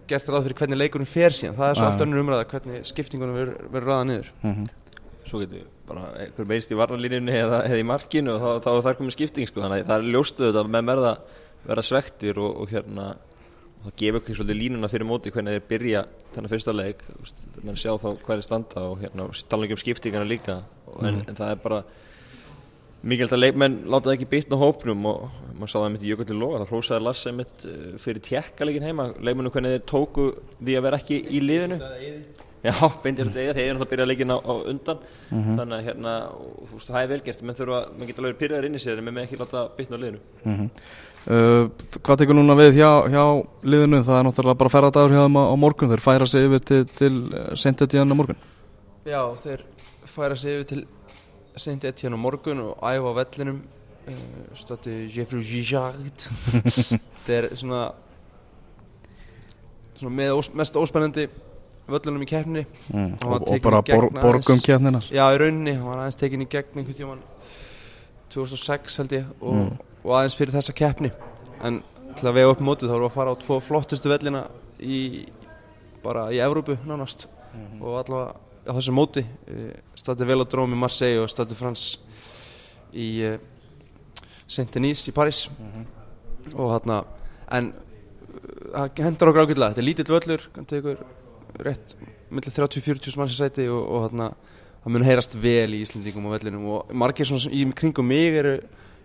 gert 0.08 0.26
ráð 0.28 0.42
fyrir 0.44 0.54
hvernig 0.58 0.78
leikurinn 0.78 1.06
fer 1.06 1.30
síðan 1.30 1.56
það 1.56 1.70
er 1.70 1.74
svo 1.74 1.84
Ah. 1.84 1.90
allt 1.92 2.00
önnur 2.00 2.20
umræða 2.24 2.44
hvernig 2.46 2.84
skiptingunum 2.84 3.34
verður 3.72 3.86
ræða 3.88 4.06
niður 4.06 4.26
Mhm. 4.44 4.68
svo 5.26 5.38
getur 5.40 5.64
bara 5.86 6.00
einhver 6.18 6.46
meist 6.46 6.70
í 6.70 6.76
varnalínunni 6.76 7.32
eða, 7.32 7.64
eða 7.64 7.78
í 7.80 7.84
markinu 7.84 8.34
og 8.34 8.40
þá, 8.40 8.64
þá 8.64 8.68
er 8.76 8.82
það 8.82 8.96
komið 8.98 9.12
skipting 9.12 9.46
sko. 9.48 9.60
þannig 9.60 9.84
að 9.84 9.86
það 9.86 9.98
er 9.98 10.12
ljóstuð 10.12 10.54
að 10.54 10.68
með 10.68 10.84
verða, 10.84 11.18
verða 11.66 11.82
svektir 11.84 12.36
og, 12.38 12.60
og 12.60 12.68
hérna 12.68 13.10
og 13.10 13.16
það 13.84 13.94
gefur 14.02 14.20
ekki 14.22 14.36
svolítið 14.36 14.60
línuna 14.62 14.90
fyrir 14.90 15.08
móti 15.08 15.32
hvernig 15.34 15.56
þeir 15.56 15.68
byrja 15.70 16.02
þennan 16.34 16.52
fyrsta 16.52 16.74
leik 16.74 17.04
menn 17.62 17.78
sjá 17.78 17.94
þá 18.00 18.10
er 18.34 18.44
standa 18.44 18.84
og 18.90 19.00
hérna 19.04 19.28
tala 19.48 19.66
ekki 19.66 19.76
um 19.76 19.82
skiptingana 19.82 20.28
líka 20.28 20.60
en, 21.02 21.22
en 21.24 21.38
það 21.38 21.54
er 21.54 21.62
bara 21.62 21.82
mikilvægt 23.02 23.36
að 23.36 23.42
leikmenn 23.44 23.76
láta 23.86 24.08
það 24.08 24.16
ekki 24.16 24.30
bitna 24.32 24.58
hópnum 24.58 25.06
og 25.06 25.28
maður 25.54 25.70
sá 25.70 25.76
það 25.78 25.90
mitt 25.94 26.04
í 26.04 26.10
Jökulli 26.10 26.38
Loga 26.38 26.62
það 26.62 26.72
hrósaði 26.72 27.04
Lasse 27.06 27.32
mitt 27.34 27.66
eh, 27.68 27.94
fyrir 28.02 28.24
tjekkalegin 28.26 28.88
heima 28.88 29.08
leikmennu 29.14 29.52
hvernig 29.54 29.76
þeir 29.76 29.84
tóku 29.92 30.26
því 30.58 30.78
að 30.78 30.86
vera 30.88 30.98
ekki 30.98 31.20
í 31.22 31.42
liðinu 31.44 31.78
Já, 32.58 32.74
beindir 33.02 33.28
þetta 33.28 33.42
eða, 33.42 33.54
þeir 33.54 33.64
eru 33.64 33.78
náttúrulega 33.78 33.86
að 33.86 33.90
byrja 33.92 34.06
leikin 34.08 34.32
á, 34.34 34.38
á 34.42 34.54
undan. 34.72 35.02
Þannig 35.30 35.74
að 35.76 35.84
hérna, 35.86 36.14
og, 36.34 36.56
þú 36.58 36.78
veist, 36.78 36.88
það 36.88 37.02
er 37.02 37.10
velgert 37.12 37.44
menn 37.44 37.58
þurfa, 37.58 37.78
menn 37.94 38.10
geta 38.10 38.22
alveg 38.22 38.40
pyrraðar 38.40 38.66
inn 38.66 38.78
í 38.78 38.82
sér 38.82 38.98
en 38.98 39.06
menn 39.06 39.16
með 39.18 39.26
ekki 39.28 39.38
láta 39.38 39.62
bitna 39.76 39.98
á 39.98 40.02
liðinu. 40.02 40.22
Mhm. 40.42 40.66
Uh, 41.28 41.68
hvað 42.02 42.20
tekur 42.22 42.38
núna 42.38 42.56
við 42.58 42.78
hjá, 42.80 42.90
hjá 43.12 43.22
liðinu? 43.62 44.00
Það 44.06 44.18
er 44.18 44.26
náttúrulega 44.26 44.60
bara 44.62 44.72
ferðardagur 44.74 45.14
hjá 45.14 45.22
þeim 45.22 45.38
á, 45.38 45.54
morgun. 45.64 45.92
Þeir 45.92 46.04
færa 46.04 46.28
sig 46.30 46.46
yfir 46.48 46.64
til, 46.70 46.80
til 46.98 47.14
Saint-Étienne 47.62 48.16
á 48.16 48.18
morgun. 48.18 48.42
Já, 49.06 49.22
þeir 49.44 49.64
færa 50.08 50.38
sig 50.40 50.58
yfir 50.58 50.68
til 50.72 50.84
Saint 51.58 51.84
Etienne 51.84 52.18
á 52.18 52.20
morgun 52.22 52.64
og 52.66 52.82
æfa 52.82 53.14
á 53.14 53.18
vellinum. 53.22 53.62
Uh, 54.08 54.18
stötti 54.56 54.98
Jeffrey 55.12 55.44
Gijard. 55.44 56.28
Þetta 57.28 57.38
er 57.38 57.50
svona 57.60 57.86
svona 59.98 60.14
með 60.14 60.50
mest 60.58 60.76
óspennandi 60.78 61.26
völlunum 61.88 62.22
í 62.24 62.28
keppni 62.28 62.64
mm. 62.66 63.10
Hann 63.22 63.32
og, 63.32 63.48
og 63.48 63.60
bara 63.64 63.82
bor, 63.86 64.08
borgum 64.14 64.60
kefninar 64.64 65.06
Já, 65.08 65.24
í 65.32 65.40
rauninni, 65.40 65.74
hann 65.78 65.88
var 65.88 66.02
aðeins 66.04 66.20
tekin 66.20 66.44
í 66.44 66.48
gegn 66.50 66.80
einhvern 66.82 66.98
tímann 66.98 67.22
2006 68.32 68.98
held 69.02 69.14
ég 69.16 69.28
og, 69.40 69.54
Mm. 69.54 69.78
og 70.04 70.12
aðeins 70.18 70.36
fyrir 70.36 70.52
þessa 70.52 70.74
keppni. 70.76 71.10
En 71.64 71.80
til 72.18 72.28
að 72.28 72.36
vega 72.36 72.52
upp 72.52 72.60
mótið 72.60 72.90
þá 72.90 72.94
voru 72.96 73.08
að 73.08 73.14
fara 73.16 73.32
á 73.32 73.40
tvo 73.40 73.58
flottustu 73.64 74.10
vellina 74.10 74.44
í 74.80 75.26
bara 76.04 76.28
í 76.34 76.40
Evrópu 76.44 76.76
nánast. 76.86 77.26
Og 77.80 77.96
allavega 78.02 78.36
á 78.68 78.72
þessu 78.76 78.92
móti 78.94 79.24
Stade 79.96 80.26
Velodrome 80.28 80.76
í 80.76 80.78
Marseille 80.78 81.22
og 81.22 81.30
Stade 81.32 81.56
France 81.58 81.98
í 82.92 83.08
uh, 83.26 83.38
Saint-Denis 84.46 85.08
í 85.08 85.14
Paris. 85.16 85.46
Og 86.54 86.68
þarna 86.74 87.02
en 87.56 87.72
uh, 87.72 88.88
það 88.92 89.04
hendur 89.08 89.32
okkur 89.32 89.46
ágætlega. 89.46 89.72
Þetta 89.72 89.82
er 89.82 89.88
lítill 89.88 90.12
völlur 90.12 90.48
hann 90.54 90.68
tekur 90.68 91.02
rétt 91.64 91.96
millir 92.28 92.54
30-40 92.54 93.18
manns 93.18 93.34
í 93.34 93.38
sæti 93.38 93.68
og, 93.72 93.80
og 93.82 94.06
þarna 94.06 94.30
það 94.82 94.94
mun 94.94 95.06
heyrast 95.06 95.36
vel 95.40 95.76
í 95.76 95.82
Íslandingum 95.84 96.28
og 96.28 96.34
vellinum 96.36 96.66
og 96.72 96.92
margir 96.96 97.28
svona 97.28 97.44
sem 97.44 97.54
í 97.54 97.64
kringum 97.76 98.08
mig 98.08 98.36
eru, 98.40 98.58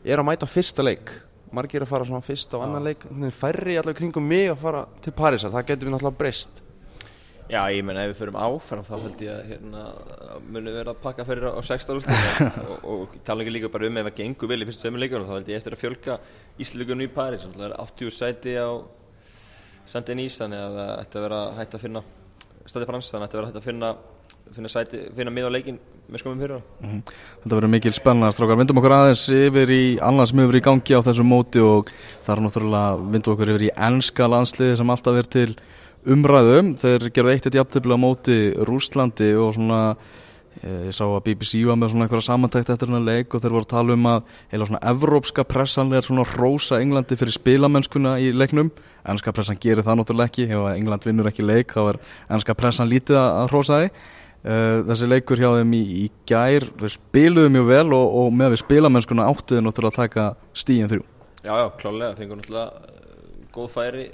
eru 0.04 0.24
að 0.24 0.30
mæta 0.30 0.50
fyrsta 0.50 0.86
leik. 0.86 1.14
Margir 1.54 1.82
eru 1.82 1.88
að 1.88 1.94
fara 1.94 2.10
svona 2.10 2.26
fyrsta 2.26 2.58
og 2.58 2.66
annan 2.68 2.88
leik. 2.88 3.04
Færri 3.36 3.78
allavega 3.78 4.00
kringum 4.00 4.26
mig 4.28 4.48
að 4.52 4.62
fara 4.64 4.86
til 5.04 5.14
Parísar. 5.18 5.54
Það 5.54 5.68
getur 5.70 5.90
við 5.90 5.96
náttúrulega 5.96 6.22
breyst. 6.22 6.64
Já, 7.52 7.60
ég 7.76 7.84
menna 7.86 8.06
ef 8.08 8.14
við 8.14 8.22
förum 8.22 8.38
áfram 8.40 8.86
þá 8.88 8.94
held 8.96 9.22
ég 9.22 9.34
að 9.34 9.50
hérna, 9.52 9.82
munum 10.48 10.78
vera 10.78 10.94
að 10.96 11.02
pakka 11.04 11.26
fyrir 11.28 11.50
á 11.52 11.60
16 11.60 12.00
úrslit. 12.00 12.40
Og, 12.64 12.88
og 12.88 13.18
tala 13.28 13.44
ekki 13.44 13.54
líka 13.58 13.70
bara 13.74 13.90
um 13.90 14.00
ef 14.00 14.08
það 14.08 14.20
gengur 14.22 14.50
vel 14.54 14.62
í 14.64 14.68
fyrstu 14.70 14.86
tveimur 14.86 15.04
leikunum 15.04 15.28
þá 15.28 15.36
held 15.36 15.52
ég 15.52 15.60
eftir 15.60 15.76
að 15.76 15.84
fjölka 15.84 16.18
Íslandingunum 16.64 17.06
í 17.06 17.14
París. 17.14 17.46
Það 17.46 17.68
er 17.68 17.76
80 17.84 18.16
sæti 18.16 18.56
á 18.58 18.70
Saint-Denis 19.92 20.40
þannig 20.40 20.64
að 20.64 20.80
það 20.80 20.94
ætti 21.04 21.24
að 21.28 21.38
hægt 21.60 21.76
að 21.76 21.84
finna 21.84 22.04
Stadi 22.70 22.88
Frans 22.88 23.12
þannig 23.12 23.28
að 23.28 23.34
að 23.34 23.40
vera 23.40 23.50
hægt 23.50 23.60
að 23.60 23.68
finna 23.68 23.94
finna, 24.54 24.72
sæti, 24.72 25.02
finna 25.16 25.34
mið 25.34 25.50
á 25.50 25.52
leikin 25.56 25.78
með 26.12 26.22
skomum 26.22 26.42
fyrir 26.42 26.60
það 26.60 27.14
Þetta 27.44 27.56
verður 27.58 27.72
mikil 27.74 27.94
spenna 27.96 28.32
strákar, 28.34 28.60
vindum 28.60 28.82
okkur 28.82 28.96
aðeins 28.98 29.24
yfir 29.34 29.74
í 29.74 29.84
annars 30.04 30.34
hefur 30.34 30.52
verið 30.52 30.62
í 30.62 30.66
gangi 30.68 30.98
á 30.98 31.06
þessu 31.08 31.26
móti 31.28 31.64
og 31.64 31.94
það 32.26 32.34
er 32.36 32.44
náttúrulega 32.46 33.14
vindum 33.16 33.36
okkur 33.36 33.54
yfir 33.54 33.66
í 33.68 33.72
ennska 33.88 34.30
landsliði 34.32 34.80
sem 34.80 34.94
alltaf 34.94 35.22
er 35.22 35.30
til 35.38 35.48
umræðum 36.14 36.74
þeir 36.82 37.08
gerðu 37.16 37.34
eitt 37.34 37.48
eitt 37.48 37.60
jafntefli 37.60 37.96
á 37.96 38.00
móti 38.04 38.38
Rúslandi 38.68 39.32
og 39.40 39.56
svona 39.58 39.82
ég 40.62 40.94
sá 40.96 41.04
að 41.08 41.24
BBC 41.26 41.64
var 41.68 41.78
með 41.80 41.94
svona 41.94 42.06
einhverja 42.06 42.28
samantækt 42.28 42.72
eftir 42.74 42.90
hennar 42.90 43.04
leik 43.04 43.34
og 43.34 43.42
þeir 43.42 43.56
voru 43.56 43.66
að 43.66 43.72
tala 43.74 43.96
um 43.98 44.10
að 44.10 44.34
heila 44.52 44.68
svona 44.70 44.82
evrópska 44.92 45.46
pressan 45.50 45.94
er 45.98 46.06
svona 46.06 46.26
rósa 46.30 46.80
Englandi 46.80 47.18
fyrir 47.20 47.36
spilamennskuna 47.36 48.16
í 48.22 48.30
leiknum. 48.36 48.70
Ennska 49.10 49.34
pressan 49.36 49.60
gerir 49.60 49.84
það 49.84 50.00
náttúrulega 50.00 50.32
ekki. 50.32 50.46
Ef 50.54 50.68
England 50.76 51.08
vinnur 51.08 51.30
ekki 51.32 51.46
leik 51.46 51.74
þá 51.74 51.82
er 51.86 52.00
ennska 52.38 52.56
pressan 52.60 52.92
lítið 52.92 53.20
að, 53.20 53.40
rósa 53.52 53.80
því. 53.82 53.90
Uh, 54.44 54.84
þessi 54.90 55.08
leikur 55.08 55.40
hjá 55.40 55.50
þeim 55.56 55.74
í, 55.78 55.82
í 56.04 56.06
gær 56.28 56.68
þeir 56.82 56.94
spiluðu 56.98 57.54
mjög 57.56 57.70
vel 57.70 57.86
og, 57.96 58.18
og 58.22 58.34
með 58.36 58.54
við 58.54 58.62
spilamennskuna 58.66 59.30
áttuðu 59.32 59.64
náttúrulega 59.64 59.94
að 59.94 60.02
taka 60.02 60.26
stíin 60.52 60.92
þrjú. 60.92 61.06
Já, 61.44 61.54
já, 61.56 61.68
klálega, 61.80 62.18
fengur 62.20 62.42
náttúrulega 62.42 62.92
uh, 62.92 63.48
góð 63.56 63.72
færi 63.72 64.06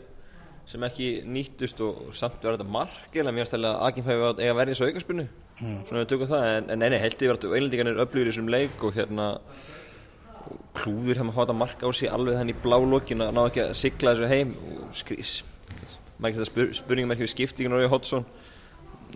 sem 0.70 0.86
ekki 0.86 1.12
nýttust 1.26 1.82
og 1.82 2.14
samt 2.14 2.44
verður 2.46 2.62
þetta 2.62 2.78
mark. 2.78 3.10
Eða 3.12 3.34
mér 3.34 3.50
stæla 3.50 3.76
aðkynfæfi 3.90 4.28
að 4.30 4.44
eiga 4.46 4.58
verði 4.62 4.78
svo 4.78 4.90
aukarspunni 4.90 5.26
svona 5.60 6.04
við 6.04 6.10
tökum 6.14 6.32
það, 6.32 6.48
en, 6.56 6.70
en 6.72 6.82
neini, 6.84 7.02
held 7.04 7.26
ég 7.26 7.34
verður 7.34 7.56
einlendingarnir 7.58 8.02
öflugur 8.06 8.30
í 8.30 8.32
þessum 8.32 8.52
leik 8.54 8.84
og 8.88 8.96
hérna 8.96 9.30
klúður 10.78 11.20
hefði 11.20 11.28
maður 11.28 11.40
fátt 11.42 11.54
að 11.54 11.60
marka 11.60 11.90
á 11.90 11.92
sig 11.94 12.12
alveg 12.12 12.40
þannig 12.40 12.58
í 12.58 12.62
blá 12.64 12.78
lokin 12.80 13.26
að 13.26 13.34
ná 13.36 13.42
ekki 13.44 13.66
að 13.66 13.74
sigla 13.78 14.14
þessu 14.16 14.30
heim. 14.32 14.54
Og 14.80 14.96
skrís 14.98 15.34
maður 16.20 16.30
ekki 16.30 16.40
þetta 16.40 16.52
spur, 16.52 16.72
spurningum 16.78 17.16
ekki 17.16 17.26
við 17.26 17.34
skiptingin 17.34 17.76
og 17.76 17.92
Hodson 17.94 18.26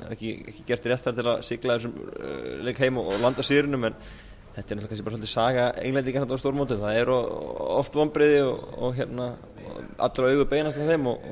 ekki, 0.09 0.35
ekki 0.49 0.67
gert 0.67 0.85
rétt 0.89 1.05
þar 1.05 1.17
til 1.17 1.25
að 1.29 1.41
sigla 1.47 1.77
þessum 1.77 1.95
uh, 1.99 2.53
leik 2.67 2.79
heim 2.81 2.99
og, 3.01 3.09
og 3.13 3.23
landa 3.23 3.45
sýrunum 3.45 3.89
en 3.89 3.97
þetta 4.53 4.63
er 4.63 4.63
náttúrulega 4.63 4.91
kannski 4.91 5.07
bara 5.07 5.17
svolítið 5.17 5.33
saga 5.33 5.65
englendingar 5.81 6.23
hérna 6.23 6.37
á 6.37 6.41
stórmótum, 6.41 6.83
það 6.83 6.99
er 7.01 7.11
oft 7.13 7.97
vonbreiði 7.97 8.43
og, 8.47 8.67
og 8.77 8.95
hérna 8.97 9.29
allra 9.97 10.31
augu 10.31 10.47
beinast 10.49 10.81
af 10.81 10.91
þeim 10.91 11.09
og, 11.11 11.27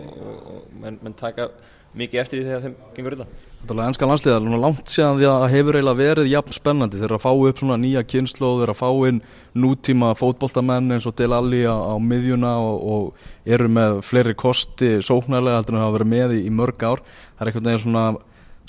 menn, 0.82 1.00
menn 1.06 1.18
taka 1.18 1.50
mikið 1.98 2.22
eftir 2.22 2.40
því 2.40 2.50
þegar 2.50 2.62
þeim 2.66 2.76
gengur 2.96 3.18
utan 3.18 3.34
Þetta 3.62 3.76
er 3.76 3.82
ennska 3.86 4.08
landsliða, 4.10 4.38
það 4.42 4.54
er 4.56 4.62
langt 4.64 4.90
síðan 4.90 5.18
því 5.20 5.26
að 5.30 5.36
það 5.42 5.52
hefur 5.54 5.78
eiginlega 5.78 6.00
verið 6.00 6.30
jafn 6.32 6.56
spennandi. 6.56 6.98
Þeir 6.98 7.06
eru 7.06 7.18
að 7.20 7.22
fá 7.22 7.32
upp 7.32 7.60
svona 7.62 7.76
nýja 7.78 8.02
kynslu 8.10 8.50
þeir 8.58 8.64
eru 8.66 8.74
að 8.74 8.80
fá 8.80 9.10
inn 9.12 9.20
nútíma 9.62 10.10
fótboltamenn 10.18 10.96
eins 10.96 11.06
og 11.06 11.16
Del 11.20 11.36
Alli 11.38 11.62
á, 11.70 11.78
á 11.78 11.96
miðjuna 12.02 12.56
og, 12.58 12.82
og 12.82 13.54
eru 13.54 13.70
með 13.70 14.02
fleiri 14.08 14.34
kosti 14.34 14.90
sóknarlega 15.06 15.62
heldur 15.62 15.78
en 15.78 15.84
hafa 15.84 15.96
verið 16.00 16.12
með 16.16 16.36
í, 16.40 16.42
í 16.50 16.56
mörg 16.58 16.88
ár. 16.90 17.06
Það 17.38 17.46
er 17.46 17.52
einhvern 17.52 17.70
veginn 17.70 17.86
svona 17.86 18.06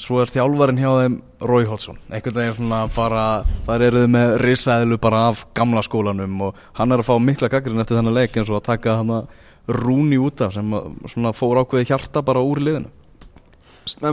svo 0.02 0.20
er 0.20 0.32
þjálfarin 0.32 0.80
hjá 0.82 0.90
þeim 0.98 1.18
Rói 1.48 1.66
Holsson 1.68 2.00
einhvern 2.10 2.38
veginn 2.38 2.56
svona 2.58 2.84
bara 2.92 3.26
þar 3.66 3.86
eru 3.88 4.02
þið 4.04 4.14
með 4.16 4.32
risaðilu 4.42 4.98
bara 5.02 5.26
af 5.30 5.44
gamla 5.56 5.82
skólanum 5.86 6.48
og 6.48 6.64
hann 6.78 6.92
er 6.92 7.02
að 7.02 7.08
fá 7.08 7.14
mikla 7.22 7.50
gaggrinn 7.52 7.80
eftir 7.80 8.00
þennan 8.00 8.16
leik 8.16 8.36
eins 8.36 8.50
og 8.50 8.58
að 8.58 8.68
taka 8.72 8.96
hann 9.00 9.12
rúni 9.68 10.18
út 10.18 10.42
af 10.42 10.56
sem 10.56 10.74
svona 11.06 11.34
fór 11.36 11.62
ákveði 11.62 11.92
hjarta 11.92 12.24
bara 12.24 12.42
úr 12.42 12.60
liðinu 12.64 12.90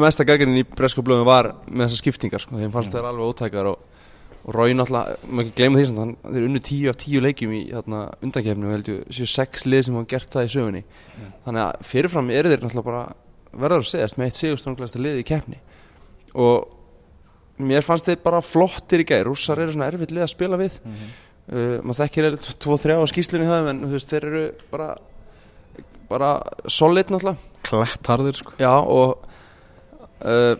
mesta 0.01 0.25
gaggarinn 0.27 0.60
í 0.60 0.65
bresku 0.65 1.03
blöðum 1.05 1.27
var 1.27 1.53
með 1.67 1.88
þessar 1.88 2.01
skiptingar 2.03 2.43
sko, 2.43 2.58
þeim 2.58 2.73
fannst 2.73 2.95
þær 2.95 3.10
alveg 3.12 3.32
ótækar 3.34 3.69
og, 3.71 3.86
og 4.41 4.55
Rói 4.55 4.73
náttúrulega, 4.73 5.19
maður 5.27 5.45
ekki 5.45 5.55
gleyma 5.60 5.79
því 5.79 5.86
sem 5.89 6.01
hann, 6.01 6.15
þeir 6.25 6.47
unnu 6.47 6.62
tíu 6.69 6.89
af 6.91 6.99
tíu 7.03 7.21
leikjum 7.23 7.53
í 7.53 7.62
hérna, 7.69 8.01
undankefni 8.25 8.69
og 8.69 8.75
heldur 8.75 8.99
séu 9.13 9.29
sex 9.29 9.67
lið 9.69 9.86
sem 9.88 9.99
hafa 9.99 10.10
gert 10.15 10.34
það 10.34 10.47
í 10.47 10.51
sögunni. 10.55 10.84
Þannig 11.45 11.65
að 11.65 11.88
fyrirfram 11.91 12.34
eru 12.34 12.53
þeir 12.53 12.65
náttúrulega 12.65 12.89
bara 12.89 13.05
verður 13.51 13.86
að 13.86 13.91
segjast 13.91 14.19
með 14.19 14.29
eitt 14.29 14.41
sigurstranglegasta 14.41 15.01
lið 15.01 15.21
í 15.21 15.27
kefni 15.27 15.62
og 16.38 16.75
mér 17.60 17.86
fannst 17.86 18.08
þeir 18.08 18.21
bara 18.23 18.41
flottir 18.45 19.03
í 19.03 19.08
gæri 19.10 19.27
rússar 19.27 19.60
eru 19.62 19.73
svona 19.73 19.89
erfitt 19.89 20.13
lið 20.13 20.25
að 20.25 20.34
spila 20.34 20.60
við. 20.60 20.79
Mm 20.84 20.97
-hmm. 20.97 21.15
uh, 21.53 21.77
maður 21.84 22.01
þekkir 22.03 22.27
eða 22.29 22.58
2-3 22.65 22.97
á 22.97 23.03
skýslunni 23.12 23.47
í 23.47 23.49
það 23.49 23.71
en 23.73 23.82
veist, 23.93 24.13
þeir 24.13 24.27
eru 24.29 24.43
bara 24.71 24.89
bara 26.10 26.29
solid 26.65 27.12
náttúrulega. 27.12 27.38
Klætt 27.67 28.08
harðir 28.10 28.38
sko. 28.39 28.53
Já 28.58 28.71
og 28.79 29.29
uh, 30.25 30.55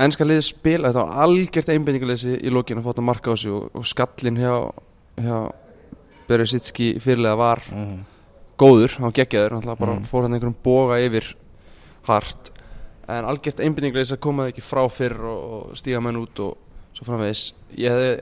ennska 0.00 0.24
liðið 0.24 0.46
spila 0.46 0.88
þetta 0.90 1.04
var 1.04 1.24
algjört 1.26 1.68
einbindingaleysi 1.74 2.36
í 2.40 2.50
lokinu 2.52 2.80
að 2.80 2.88
fóta 2.90 3.04
marka 3.04 3.32
á 3.32 3.36
sig 3.36 3.52
og, 3.52 3.70
og 3.76 3.84
skallin 3.88 4.38
hjá, 4.40 4.54
hjá 5.20 5.36
Beresitski 6.30 6.92
fyrirlega 7.02 7.36
var 7.36 7.60
Mhm. 7.70 8.04
góður, 8.60 8.92
hann 9.00 9.12
geggjaður 9.16 9.52
hann 9.56 9.76
bara 9.78 9.94
Mm. 9.96 10.04
fór 10.04 10.22
hann 10.22 10.34
einhverjum 10.36 10.56
boga 10.62 10.98
yfir 11.00 11.34
hart 12.06 12.50
en 13.08 13.24
algjört 13.24 13.60
einbindingaleysi 13.60 14.14
að 14.14 14.20
koma 14.20 14.44
það 14.44 14.52
ekki 14.52 14.62
frá 14.62 14.82
fyrr 14.90 15.16
og, 15.24 15.70
og 15.70 15.76
stíga 15.76 16.00
menn 16.00 16.16
út 16.20 16.38
og 16.44 16.56
svo 16.94 17.04
framvegis 17.08 17.52
ég 17.76 17.90
hefði 17.90 18.20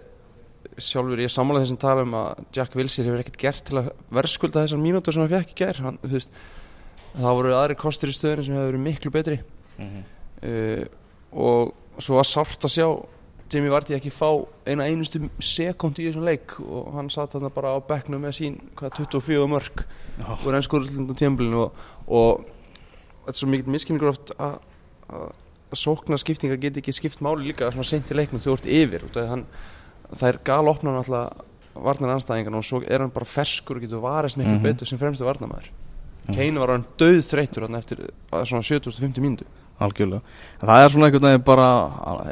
sjálfur, 0.79 1.19
ég 1.19 1.31
sammála 1.31 1.63
þessum 1.65 1.79
tala 1.81 2.03
um 2.03 2.15
að 2.15 2.45
Jack 2.55 2.75
Wilshere 2.79 3.09
hefur 3.11 3.21
ekkert 3.25 3.37
gert 3.43 3.65
til 3.67 3.79
að 3.79 3.91
verðskulda 4.15 4.63
þessar 4.65 4.79
mínútur 4.83 5.13
sem 5.13 5.23
hann 5.27 5.35
fekk 5.45 5.53
í 5.61 6.13
veist, 6.13 6.31
það 7.19 7.35
voru 7.39 7.53
aðri 7.59 7.77
kostur 7.77 8.09
í 8.09 8.15
stöðinu 8.15 8.45
sem 8.47 8.55
hefur 8.55 8.73
verið 8.73 8.87
miklu 8.87 9.11
betri 9.11 9.41
Mhm. 9.79 10.05
Uh, 10.43 10.85
og 11.33 11.75
svo 11.99 12.17
var 12.21 12.25
sárt 12.29 12.65
að 12.65 12.75
sjá 12.77 12.89
Jamie 13.49 13.71
Vardy 13.73 13.95
ekki 13.97 14.11
fá 14.13 14.29
eina 14.69 14.85
einustu 14.85 15.23
sekund 15.41 15.97
í 15.99 16.05
þessum 16.11 16.25
leik 16.29 16.59
og 16.61 16.91
hann 16.95 17.09
satt 17.11 17.33
þarna 17.33 17.49
bara 17.55 17.73
á 17.73 17.79
bekknum 17.81 18.21
með 18.21 18.35
sín 18.37 18.59
hvað, 18.77 18.99
24 19.09 19.47
mörg 19.49 19.85
Já. 20.21 20.37
úr 20.45 20.59
ennskóðurslundu 20.59 21.17
tímabilinu 21.17 21.63
og, 21.65 21.73
og 22.07 22.45
þetta 23.25 23.33
er 23.33 23.41
svo 23.41 23.49
mikill 23.49 23.73
miskinningur 23.73 24.13
oft 24.13 24.35
að 24.37 24.59
að 25.09 25.31
sóknar 25.81 26.21
skiptingar 26.21 26.61
geti 26.61 26.81
ekki 26.83 26.93
skipt 26.97 27.21
máli 27.25 27.49
líka 27.49 27.71
svona 27.73 27.85
sent 27.89 28.11
í 28.13 28.17
leiknum 28.17 28.41
þegar 28.41 28.53
þú 28.53 28.61
ert 28.61 28.69
yfir 28.83 29.05
út 29.09 29.17
af 29.17 29.17
því 29.17 29.25
að 29.25 29.33
hann, 29.33 29.45
það 30.13 30.29
er 30.29 30.39
gal 30.45 30.69
opnar 30.73 30.97
náttúrulega 30.99 31.83
varnar 31.89 32.13
anstæðingan 32.19 32.57
og 32.59 32.65
svo 32.69 32.81
er 32.85 33.01
hann 33.05 33.13
bara 33.15 33.29
ferskur 33.29 33.77
og 33.81 33.85
getur 33.87 34.01
varist 34.05 34.37
miklu 34.41 34.55
Mhm. 34.59 34.63
betur 34.65 34.87
sem 34.89 34.99
fremstu 35.01 35.25
varnamæður 35.25 35.69
Mhm. 36.29 36.35
Kane 36.37 36.61
var 36.61 36.69
hann 36.75 36.85
döð 37.01 37.21
þreytur 37.25 37.65
hann 37.65 37.75
eftir 37.81 38.11
svona 38.45 38.63
7050 38.63 39.21
mínútu 39.25 39.45
Algjörlega. 39.79 40.23
En 40.59 40.67
það 40.67 40.81
er 40.83 40.93
svona 40.93 41.07
einhvern 41.07 41.27
veginn 41.29 41.45
bara 41.47 41.67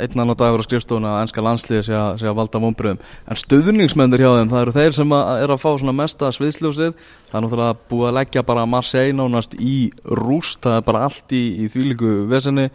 einn 0.02 0.22
annar 0.22 0.38
dagur 0.38 0.62
á 0.62 0.66
skrifstofuna 0.66 1.12
að 1.14 1.20
ennska 1.22 1.44
landsliði 1.46 1.84
sé 1.86 1.94
að, 1.94 2.08
sé 2.18 2.26
að 2.26 2.38
valda 2.40 2.60
vonbröðum. 2.64 2.98
En 3.30 3.38
stuðningsmennir 3.38 4.24
hjá 4.24 4.30
þeim, 4.32 4.50
það 4.50 4.64
eru 4.64 4.74
þeir 4.74 4.96
sem 4.98 5.14
að, 5.14 5.30
er 5.44 5.54
að 5.54 5.62
fá 5.62 5.68
svona 5.70 5.94
mesta 5.94 6.32
sviðsljósið. 6.34 7.06
Það 7.30 7.38
er 7.38 7.46
náttúrulega 7.46 7.78
búið 7.92 8.10
að 8.10 8.18
leggja 8.18 8.44
bara 8.50 8.66
Marseille 8.74 9.14
nánast 9.14 9.54
í 9.62 9.76
rúst. 10.18 10.58
Það 10.66 10.80
er 10.80 10.84
bara 10.90 11.06
allt 11.06 11.38
í, 11.38 11.44
í 11.62 11.70
þvílíku 11.70 12.12
vesenni, 12.34 12.66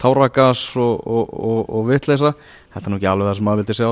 táragas 0.00 0.68
og, 0.76 1.00
og, 1.00 1.34
og, 1.40 1.74
og 1.80 1.88
vitleisa. 1.88 2.36
Þetta 2.74 2.86
er 2.86 2.92
nú 2.92 3.00
ekki 3.00 3.10
alveg 3.10 3.30
það 3.30 3.40
sem 3.40 3.48
maður 3.48 3.64
vildi 3.64 3.80
sjá 3.80 3.90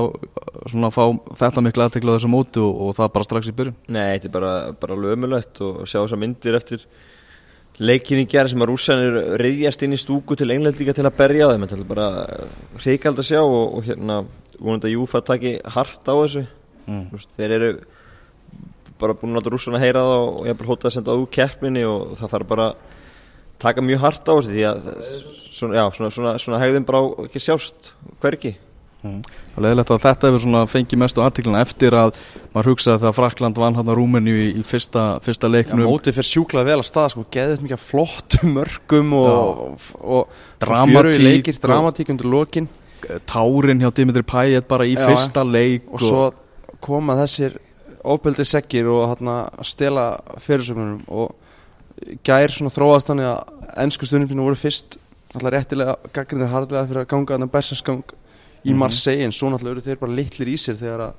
svona 0.69 0.93
að 0.93 0.97
fá 0.99 1.35
þetta 1.41 1.65
miklu 1.65 1.87
aðtekla 1.87 2.13
á 2.13 2.17
þessu 2.19 2.33
mótu 2.37 2.69
og 2.69 2.97
það 3.01 3.13
bara 3.17 3.27
strax 3.31 3.49
í 3.49 3.57
byrjun. 3.57 3.77
Nei, 3.89 4.07
þetta 4.13 4.29
er 4.29 4.37
bara, 4.37 4.55
bara 4.85 5.03
lömulegt 5.09 5.61
og 5.65 5.85
sjá 5.89 6.03
þessar 6.03 6.21
myndir 6.21 6.57
eftir 6.61 6.85
leikin 7.79 8.19
í 8.21 8.27
gerð 8.29 8.53
sem 8.53 8.63
að 8.63 8.71
rússanir 8.73 9.17
reyðjast 9.39 9.85
inn 9.85 9.95
í 9.95 9.99
stúku 9.99 10.35
til 10.39 10.49
englendinga 10.51 10.95
til 10.95 11.05
að 11.07 11.15
berja 11.19 11.49
þeim. 11.51 11.65
Þetta 11.65 11.79
er 11.79 11.89
bara 11.89 12.09
hreikald 12.83 13.21
að 13.21 13.29
sjá 13.29 13.39
og, 13.41 13.77
og 13.79 13.87
hérna 13.87 14.19
vonandi 14.59 14.89
að 14.89 14.95
Júfa 14.97 15.23
taki 15.25 15.55
hart 15.75 16.11
á 16.11 16.13
þessu. 16.13 16.45
Mm. 16.85 17.01
Þú 17.09 17.19
veist, 17.19 17.33
þeir 17.37 17.55
eru 17.57 17.71
bara 18.99 19.15
búin 19.15 19.31
að 19.31 19.39
láta 19.39 19.53
rússana 19.53 19.79
heyra 19.79 20.03
það 20.03 20.23
og 20.27 20.39
ég 20.43 20.53
er 20.53 20.59
bara 20.59 20.71
hótað 20.73 20.89
að 20.89 20.95
senda 20.97 21.15
úr 21.15 21.29
keppninni 21.31 21.83
og 21.87 22.15
það 22.19 22.33
þarf 22.33 22.49
bara 22.49 22.65
að 22.69 22.87
taka 23.63 23.83
mjög 23.83 24.01
hart 24.03 24.27
á 24.27 24.33
þessu 24.33 24.55
því 24.55 24.65
að 24.67 24.89
svona, 25.59 25.77
já, 25.77 25.83
svona, 25.95 26.11
svona, 26.15 26.33
svona 26.43 26.59
hegðum 26.63 26.87
bara 26.87 27.01
ekki 27.25 27.41
sjást 27.43 27.93
hverki 28.19 28.53
Mm. 28.99 29.19
Það 29.23 29.57
er 29.59 29.63
leðilegt 29.63 29.91
að 29.95 30.01
þetta 30.03 30.29
hefur 30.33 30.65
fengið 30.67 30.99
mestu 30.99 31.21
aðtiklina 31.23 31.61
eftir 31.63 31.95
að 31.95 32.17
maður 32.51 32.67
hugsaði 32.73 32.99
þegar 33.05 33.15
Frakland 33.15 33.61
vann 33.61 33.77
hann 33.79 33.87
að 33.93 33.95
Rúmeni 33.95 34.33
í, 34.35 34.49
í 34.59 34.63
fyrsta, 34.67 35.03
fyrsta 35.23 35.47
Já, 35.47 35.53
leiknum. 35.53 35.85
mótið 35.87 36.17
fyrir 36.17 36.27
sjúklega 36.27 36.67
vel 36.67 36.81
að 36.81 36.89
stað 36.89 37.07
sko, 37.13 37.23
geðið 37.31 37.63
mikið 37.63 37.81
flottum 37.85 38.51
mörgum 38.57 39.13
og, 39.21 39.31
og, 39.63 39.87
og 40.03 40.35
Dramatík 40.65 40.97
fjörugir 40.97 41.23
leikir, 41.29 41.55
og- 41.55 41.63
dramatík 41.69 42.11
undir 42.11 42.27
lokin. 42.35 42.67
Tárin 43.31 43.79
hjá 43.79 43.93
Dimitri 43.95 44.25
Payet 44.27 44.67
bara 44.67 44.83
í 44.83 44.97
Já, 44.97 45.05
fyrsta 45.07 45.45
leik 45.47 45.87
og 45.95 46.03
svo 46.03 46.25
koma 46.83 47.15
þessir 47.21 47.55
óbeldi 48.03 48.43
seggir 48.47 48.87
og 48.91 49.05
hérna 49.13 49.37
stela 49.67 50.09
fyrirsögnunum 50.43 51.05
og 51.07 51.31
gær 52.27 52.51
svona 52.51 52.71
þróast 52.71 53.07
þannig 53.11 53.27
að 53.31 53.79
ennsku 53.85 54.07
stundinu 54.07 54.43
voru 54.43 54.59
fyrst 54.59 54.99
alltaf 55.35 55.51
réttilega 55.55 55.95
gaggrinir 56.15 56.51
harðlega 56.51 56.87
fyrir 56.89 57.03
að 57.05 57.09
ganga 57.11 57.35
þarna 57.37 57.49
berserskang 57.55 58.03
í 58.65 58.71
Mhm. 58.71 58.77
Marseille 58.77 59.23
en 59.23 59.31
svo 59.31 59.49
náttúrulega 59.49 59.71
eru 59.77 59.81
þeir 59.81 59.99
bara 59.99 60.11
litlir 60.11 60.47
í 60.47 60.57
sér 60.57 60.75
þegar 60.75 60.99
að 60.99 61.13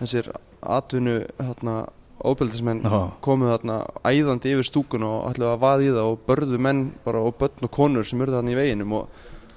þessir 0.00 0.32
atvinnu 0.62 1.26
hérna 1.38 1.86
óbeldismenn 2.22 2.82
Já. 2.82 3.10
komu 3.20 3.46
þarna 3.50 3.76
æðandi 4.04 4.52
yfir 4.54 4.66
stúkun 4.68 5.02
og 5.02 5.30
ætlaðu 5.32 5.52
að 5.56 5.62
vaði 5.62 5.86
í 5.88 5.94
það 5.94 6.10
og 6.12 6.18
börðu 6.26 6.58
menn 6.58 6.92
bara 7.04 7.18
og 7.18 7.34
börn 7.38 7.62
og 7.66 7.70
konur 7.70 8.04
sem 8.06 8.20
eru 8.22 8.32
þarna 8.32 8.52
í 8.52 8.58
veginum 8.58 8.92
og 8.92 9.08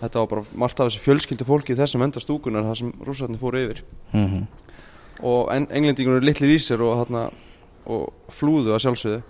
þetta 0.01 0.19
var 0.19 0.27
bara 0.27 0.43
margt 0.55 0.79
af 0.79 0.89
þessi 0.89 1.03
fjölskyldu 1.05 1.45
fólki 1.45 1.73
í 1.73 1.77
þessum 1.77 2.01
enda 2.03 2.19
stúkunar 2.19 2.63
þar 2.65 2.75
sem 2.77 2.91
rússarnir 3.05 3.39
fóru 3.39 3.61
yfir 3.61 3.83
mm 4.13 4.25
-hmm. 4.25 4.45
og 5.23 5.51
en, 5.53 5.67
englendingur 5.69 6.17
eru 6.17 6.25
litlir 6.25 6.55
í 6.55 6.59
sér 6.59 6.81
og, 6.81 7.05
þarna, 7.05 7.29
og 7.85 8.13
flúðu 8.29 8.73
að 8.73 8.81
sjálfsögðu 8.85 9.21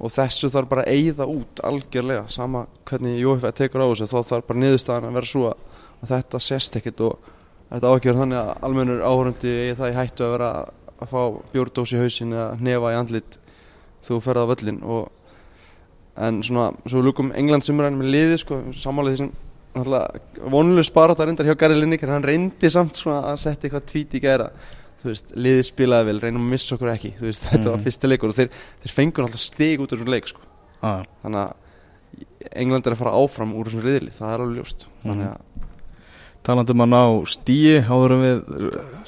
og 0.00 0.10
þessu 0.10 0.48
þarf 0.50 0.68
bara 0.68 0.82
að 0.82 0.92
eyða 0.96 1.26
út 1.28 1.60
algjörlega, 1.62 2.28
sama 2.28 2.66
hvernig 2.84 3.20
Jófæ 3.20 3.52
tekur 3.52 3.82
á 3.84 3.86
þessu, 3.92 4.06
þá 4.08 4.22
þarf 4.24 4.46
bara 4.46 4.58
niðurstaðan 4.58 5.04
að 5.04 5.12
vera 5.14 5.26
svo 5.26 5.46
að, 5.50 5.56
að 6.02 6.08
þetta 6.08 6.38
sést 6.40 6.76
ekkit 6.76 7.00
og 7.00 7.18
þetta 7.70 7.86
á 7.86 7.92
ekki 7.96 8.08
að 8.10 8.12
vera 8.14 8.22
þannig 8.24 8.40
að 8.40 8.50
almennur 8.68 9.02
áhörandi 9.06 9.52
eigi 9.64 9.76
það 9.80 9.90
í 9.92 9.96
hættu 10.00 10.24
að 10.26 10.32
vera 10.36 10.50
að 11.00 11.10
fá 11.14 11.20
bjórdós 11.54 11.92
í 11.94 12.00
hausin 12.00 12.32
eða 12.36 12.48
nefa 12.60 12.92
í 12.92 12.98
andlit 13.00 13.38
þú 14.04 14.18
ferð 14.24 14.42
á 14.44 14.50
völlin 14.50 14.82
og 14.82 15.08
en 16.20 16.42
svona, 16.44 16.72
svo 16.90 17.00
lukum 17.04 17.30
England 17.38 17.64
sumræðin 17.64 17.96
með 18.00 18.10
liði 18.12 18.38
sko, 18.42 18.58
sammálið 18.76 19.14
því 19.14 19.20
sem 19.22 19.30
náttúrulega 19.70 20.50
vonuleg 20.52 20.84
sparat 20.88 21.20
að 21.22 21.28
reyndar 21.30 21.46
hjá 21.46 21.54
Gary 21.62 21.76
Lineker. 21.78 22.10
Hann 22.10 22.24
reyndi 22.26 22.70
samt 22.74 22.98
svona 22.98 23.20
að 23.30 23.38
setja 23.44 23.68
eitthvað 23.68 23.86
tvít 23.88 24.16
í 24.18 24.20
gæra. 24.24 24.48
Þú 25.00 25.08
veist, 25.08 25.30
liðið 25.38 25.62
spilaði 25.70 26.08
vel, 26.10 26.16
reynum 26.24 26.42
að 26.42 26.50
missa 26.56 26.74
okkur 26.76 26.90
ekki. 26.92 27.12
Veist, 27.22 27.46
þetta 27.46 27.70
var 27.70 27.78
Mhm. 27.78 27.84
fyrsti 27.86 28.10
leikur 28.10 28.28
og 28.28 28.36
þeir, 28.36 28.50
þeir 28.82 28.92
fengur 28.98 29.24
alltaf 29.24 29.40
stig 29.40 29.80
út 29.80 29.92
úr 29.94 29.98
þessum 30.02 30.10
leik 30.12 30.26
sko. 30.28 30.40
ah, 30.82 31.04
þannig 31.22 31.40
að 31.46 31.52
England 32.52 32.86
er 32.86 32.92
að 32.92 33.00
fara 33.04 33.14
áfram 33.22 33.54
úr 33.54 33.64
þessum 33.70 33.84
riðli, 33.86 34.10
það 34.10 34.34
er 34.34 34.40
alveg 34.44 34.58
ljóst. 34.58 34.86
Þannig 35.04 35.30
að 35.30 35.69
talandi 36.46 36.74
um 36.74 36.84
að 36.86 36.90
ná 36.94 37.02
stíi 37.28 37.76
áður 37.84 38.16
en 38.16 38.24
við 38.24 38.40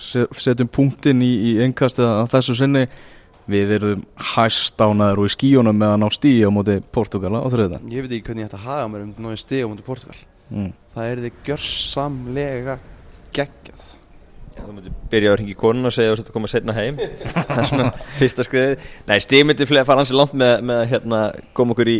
se- 0.02 0.28
setjum 0.44 0.70
punktinn 0.72 1.24
í, 1.24 1.32
í 1.52 1.52
engkastið 1.64 2.08
að 2.08 2.30
þessu 2.36 2.58
sinni. 2.60 2.86
Við 3.52 3.72
erum 3.74 4.02
hæst 4.36 4.78
ánaður 4.78 5.24
og 5.24 5.26
í 5.26 5.32
skíunum 5.34 5.74
með 5.74 5.96
að 5.96 5.98
ná 5.98 6.08
stíi 6.14 6.44
á 6.46 6.50
móti 6.54 6.76
Portugala 6.94 7.40
á 7.42 7.50
þriðan 7.50 7.88
ég 7.90 8.04
veit 8.04 8.12
ekki 8.14 8.28
hvernig 8.28 8.44
ég 8.44 8.52
ætti 8.52 8.60
að 8.60 8.68
haga 8.68 8.84
mér 8.92 9.02
um 9.02 9.14
náðu 9.18 9.40
stig 9.42 9.64
á 9.64 9.70
mútið 9.72 9.88
Portugal 9.88 10.20
mm. 10.52 10.68
það 10.94 11.08
er 11.08 11.22
þið 11.24 11.40
gjörsamlega 11.48 12.76
geggjað. 13.34 13.88
Já, 14.52 14.60
þú 14.62 14.76
myndir 14.76 14.96
byrja 15.10 15.32
að 15.32 15.38
ringi 15.40 15.54
konun 15.58 15.88
og 15.88 15.94
segja 15.96 16.12
að 16.12 16.18
þetta 16.20 16.34
koma 16.34 16.50
setna 16.52 16.74
heim. 16.76 16.98
Það 17.32 17.52
er 17.56 17.68
svona 17.70 17.86
fyrsta 18.18 18.44
skriðið 18.44 18.82
Nei, 19.08 19.14
stig 19.24 19.46
myndi 19.48 19.68
fara 19.72 19.96
hansi 19.96 20.16
langt 20.16 20.34
með, 20.36 20.52
með 20.68 20.82
að 20.82 20.90
hérna, 20.90 21.20
koma 21.56 21.72
okkur 21.74 21.90
í, 21.90 21.94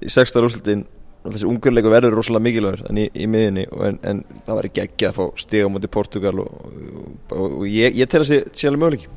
í 0.00 0.12
sexta 0.12 0.40
rúslutin 0.40 0.86
þessi 1.24 1.48
ungurleiku 1.50 1.92
verður 1.92 2.16
rosalega 2.16 2.46
mikilvægur 2.46 2.98
í, 2.98 3.06
í 3.12 3.26
miðinni 3.30 3.66
og 3.74 3.86
en, 3.88 3.98
en 4.08 4.22
það 4.46 4.60
væri 4.60 4.72
geggja 4.78 5.10
að 5.10 5.18
fá 5.18 5.40
stig 5.42 5.66
á 5.66 5.72
móti 5.72 5.90
Portugal 5.92 6.34
og, 6.44 6.54
og, 6.64 7.10
og, 7.36 7.56
og 7.60 7.64
ég, 7.68 7.98
ég 8.00 8.10
tel 8.10 8.22
að 8.22 8.30
sé 8.30 8.40
sé 8.56 8.70
alveg 8.70 8.84
möguleiki. 8.84 9.10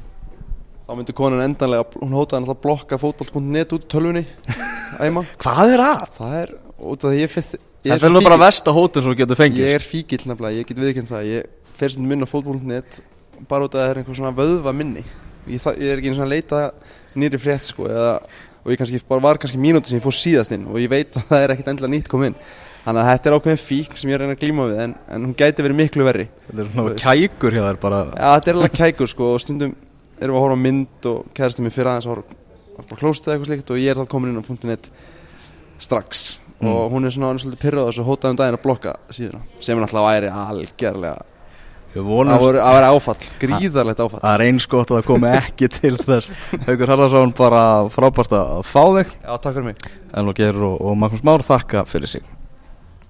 Þá 0.84 0.92
myndi 1.00 1.16
konan 1.16 1.46
endanlega, 1.46 1.86
hún 2.02 2.16
hótaði 2.18 2.52
að 2.52 2.62
blokka 2.66 3.00
fótboll.net 3.00 3.72
út 3.72 3.78
úr 3.78 3.92
tölvunni 3.92 4.26
Hvað 5.44 5.78
er 5.78 5.84
að? 5.86 6.04
það 6.18 6.36
er 6.42 6.52
út 6.84 7.06
af 7.08 7.14
því 7.14 7.22
ég 7.22 7.38
ég 7.84 7.94
Það 7.94 8.10
er 8.10 8.28
bara 8.28 8.42
versta 8.42 8.76
hótun 8.76 9.04
sem 9.04 9.12
þú 9.12 9.20
getur 9.24 9.40
fengið. 9.40 9.64
Ég 9.64 9.78
er 9.80 9.84
fíkil 9.84 10.20
nefnilega, 10.28 10.60
ég 10.60 10.68
get 10.68 10.80
viðkjönd 10.84 11.10
það. 11.10 11.30
Ég 11.32 11.72
fer 11.80 11.96
sem 11.96 12.06
minn 12.08 12.24
á 12.24 12.28
fótboll.net 12.28 13.00
bara 13.50 13.68
út 13.68 13.74
af 13.74 13.80
að 13.80 13.84
það 13.84 13.92
er 13.92 14.02
einhver 14.02 14.20
svona 14.20 14.36
vöðva 14.38 14.74
minni 14.76 15.04
Ég, 15.44 15.60
það, 15.60 15.80
ég 15.84 15.92
er 15.92 16.00
ekki 16.00 16.12
einu 16.12 16.18
svona 16.18 16.30
að 16.30 16.36
leita 16.38 16.60
nýri 17.20 17.40
frétt 17.42 17.66
sko 17.68 17.88
eða, 17.90 18.12
og 18.64 18.72
ég 18.72 18.80
kannski 18.80 19.02
bara 19.08 19.24
var 19.24 19.40
kannski 19.42 19.60
mínúti 19.62 19.92
sem 19.92 20.00
ég 20.00 20.06
fór 20.06 20.16
síðast 20.18 20.54
inn 20.56 20.68
og 20.70 20.80
ég 20.82 20.92
veit 20.92 21.16
að 21.20 21.26
það 21.30 21.46
er 21.46 21.54
ekkit 21.56 21.72
endilega 21.74 21.94
nýtt 21.94 22.12
kom 22.12 22.26
inn. 22.28 22.38
Þannig 22.84 23.00
að 23.00 23.10
þetta 23.10 23.30
er 23.30 23.36
ákveðin 23.38 23.64
fík 23.64 23.98
sem 24.00 24.12
ég 24.12 24.18
er 24.18 24.22
að 24.22 24.28
reyna 24.28 24.36
að 24.36 24.44
glíma 24.44 24.68
við 24.68 24.84
en, 24.84 24.94
en 25.16 25.26
hún 25.28 25.36
gæti 25.40 25.64
verið 25.64 25.80
miklu 25.80 26.08
verri. 26.08 26.28
Þetta 26.50 26.64
er 26.64 26.72
svona 26.74 26.96
kækur 27.00 27.58
þær 27.58 27.82
bara. 27.84 28.04
Já, 28.12 28.28
þetta 28.28 28.52
er 28.52 28.60
alveg 28.60 28.78
kækur 28.80 29.12
sko 29.14 29.30
og 29.32 29.44
stundum 29.44 29.76
erum 30.20 30.36
við 30.36 30.40
að 30.40 30.46
horfa 30.46 30.62
mynd 30.66 31.10
og 31.14 31.34
kæðastum 31.38 31.68
mér 31.68 31.76
fyrir 31.78 31.92
aðeins 31.94 32.10
að 32.10 32.16
horfa 32.18 33.00
klóstið 33.00 33.30
eða 33.30 33.38
eitthvað 33.38 33.52
slíkt 33.54 33.74
og 33.74 33.84
ég 33.84 33.94
er 33.94 34.02
þá 34.02 34.12
komin 34.12 34.34
inn 34.34 34.44
á 34.44 34.68
.net 34.68 34.90
strax. 35.84 36.26
Mm. 36.64 36.70
og 36.72 36.92
hún 36.94 37.04
er 37.06 37.12
svona 37.12 37.34
er 37.34 37.42
svolítið 37.44 37.60
pyrrað 37.60 37.90
og 37.90 37.96
svo 37.98 38.04
hótaði 38.08 38.34
um 38.34 38.38
daginn 38.40 38.56
að 38.56 38.64
blokka 38.64 38.94
síðuna 39.12 39.42
sem 39.60 39.82
er 39.84 39.96
væri 39.98 40.30
algjörlega 40.32 41.33
Við 41.33 41.33
Það 41.94 42.46
væri 42.50 42.90
áfall, 42.90 43.18
gríðarlegt 43.42 44.00
áfall. 44.02 44.22
Það 44.24 44.36
er 44.36 44.46
eins 44.48 44.70
gott 44.70 44.90
að 44.90 45.00
það 45.00 45.10
komi 45.12 45.34
ekki 45.38 45.70
til 45.78 45.96
þess. 46.02 46.32
Haukur 46.68 46.94
Harðarsson 46.94 47.36
bara 47.38 47.66
frábært 47.94 48.38
að 48.40 48.64
fá 48.66 48.82
þig. 48.98 49.18
Já, 49.20 49.34
takk 49.38 49.52
fyrir 49.60 49.68
mig. 49.72 49.92
Elva 50.14 50.38
Geir 50.38 50.64
og, 50.70 50.80
og 50.82 50.98
Magnús 50.98 51.26
Már 51.28 51.46
þakka 51.46 51.86
fyrir 51.90 52.18
sig 52.18 52.26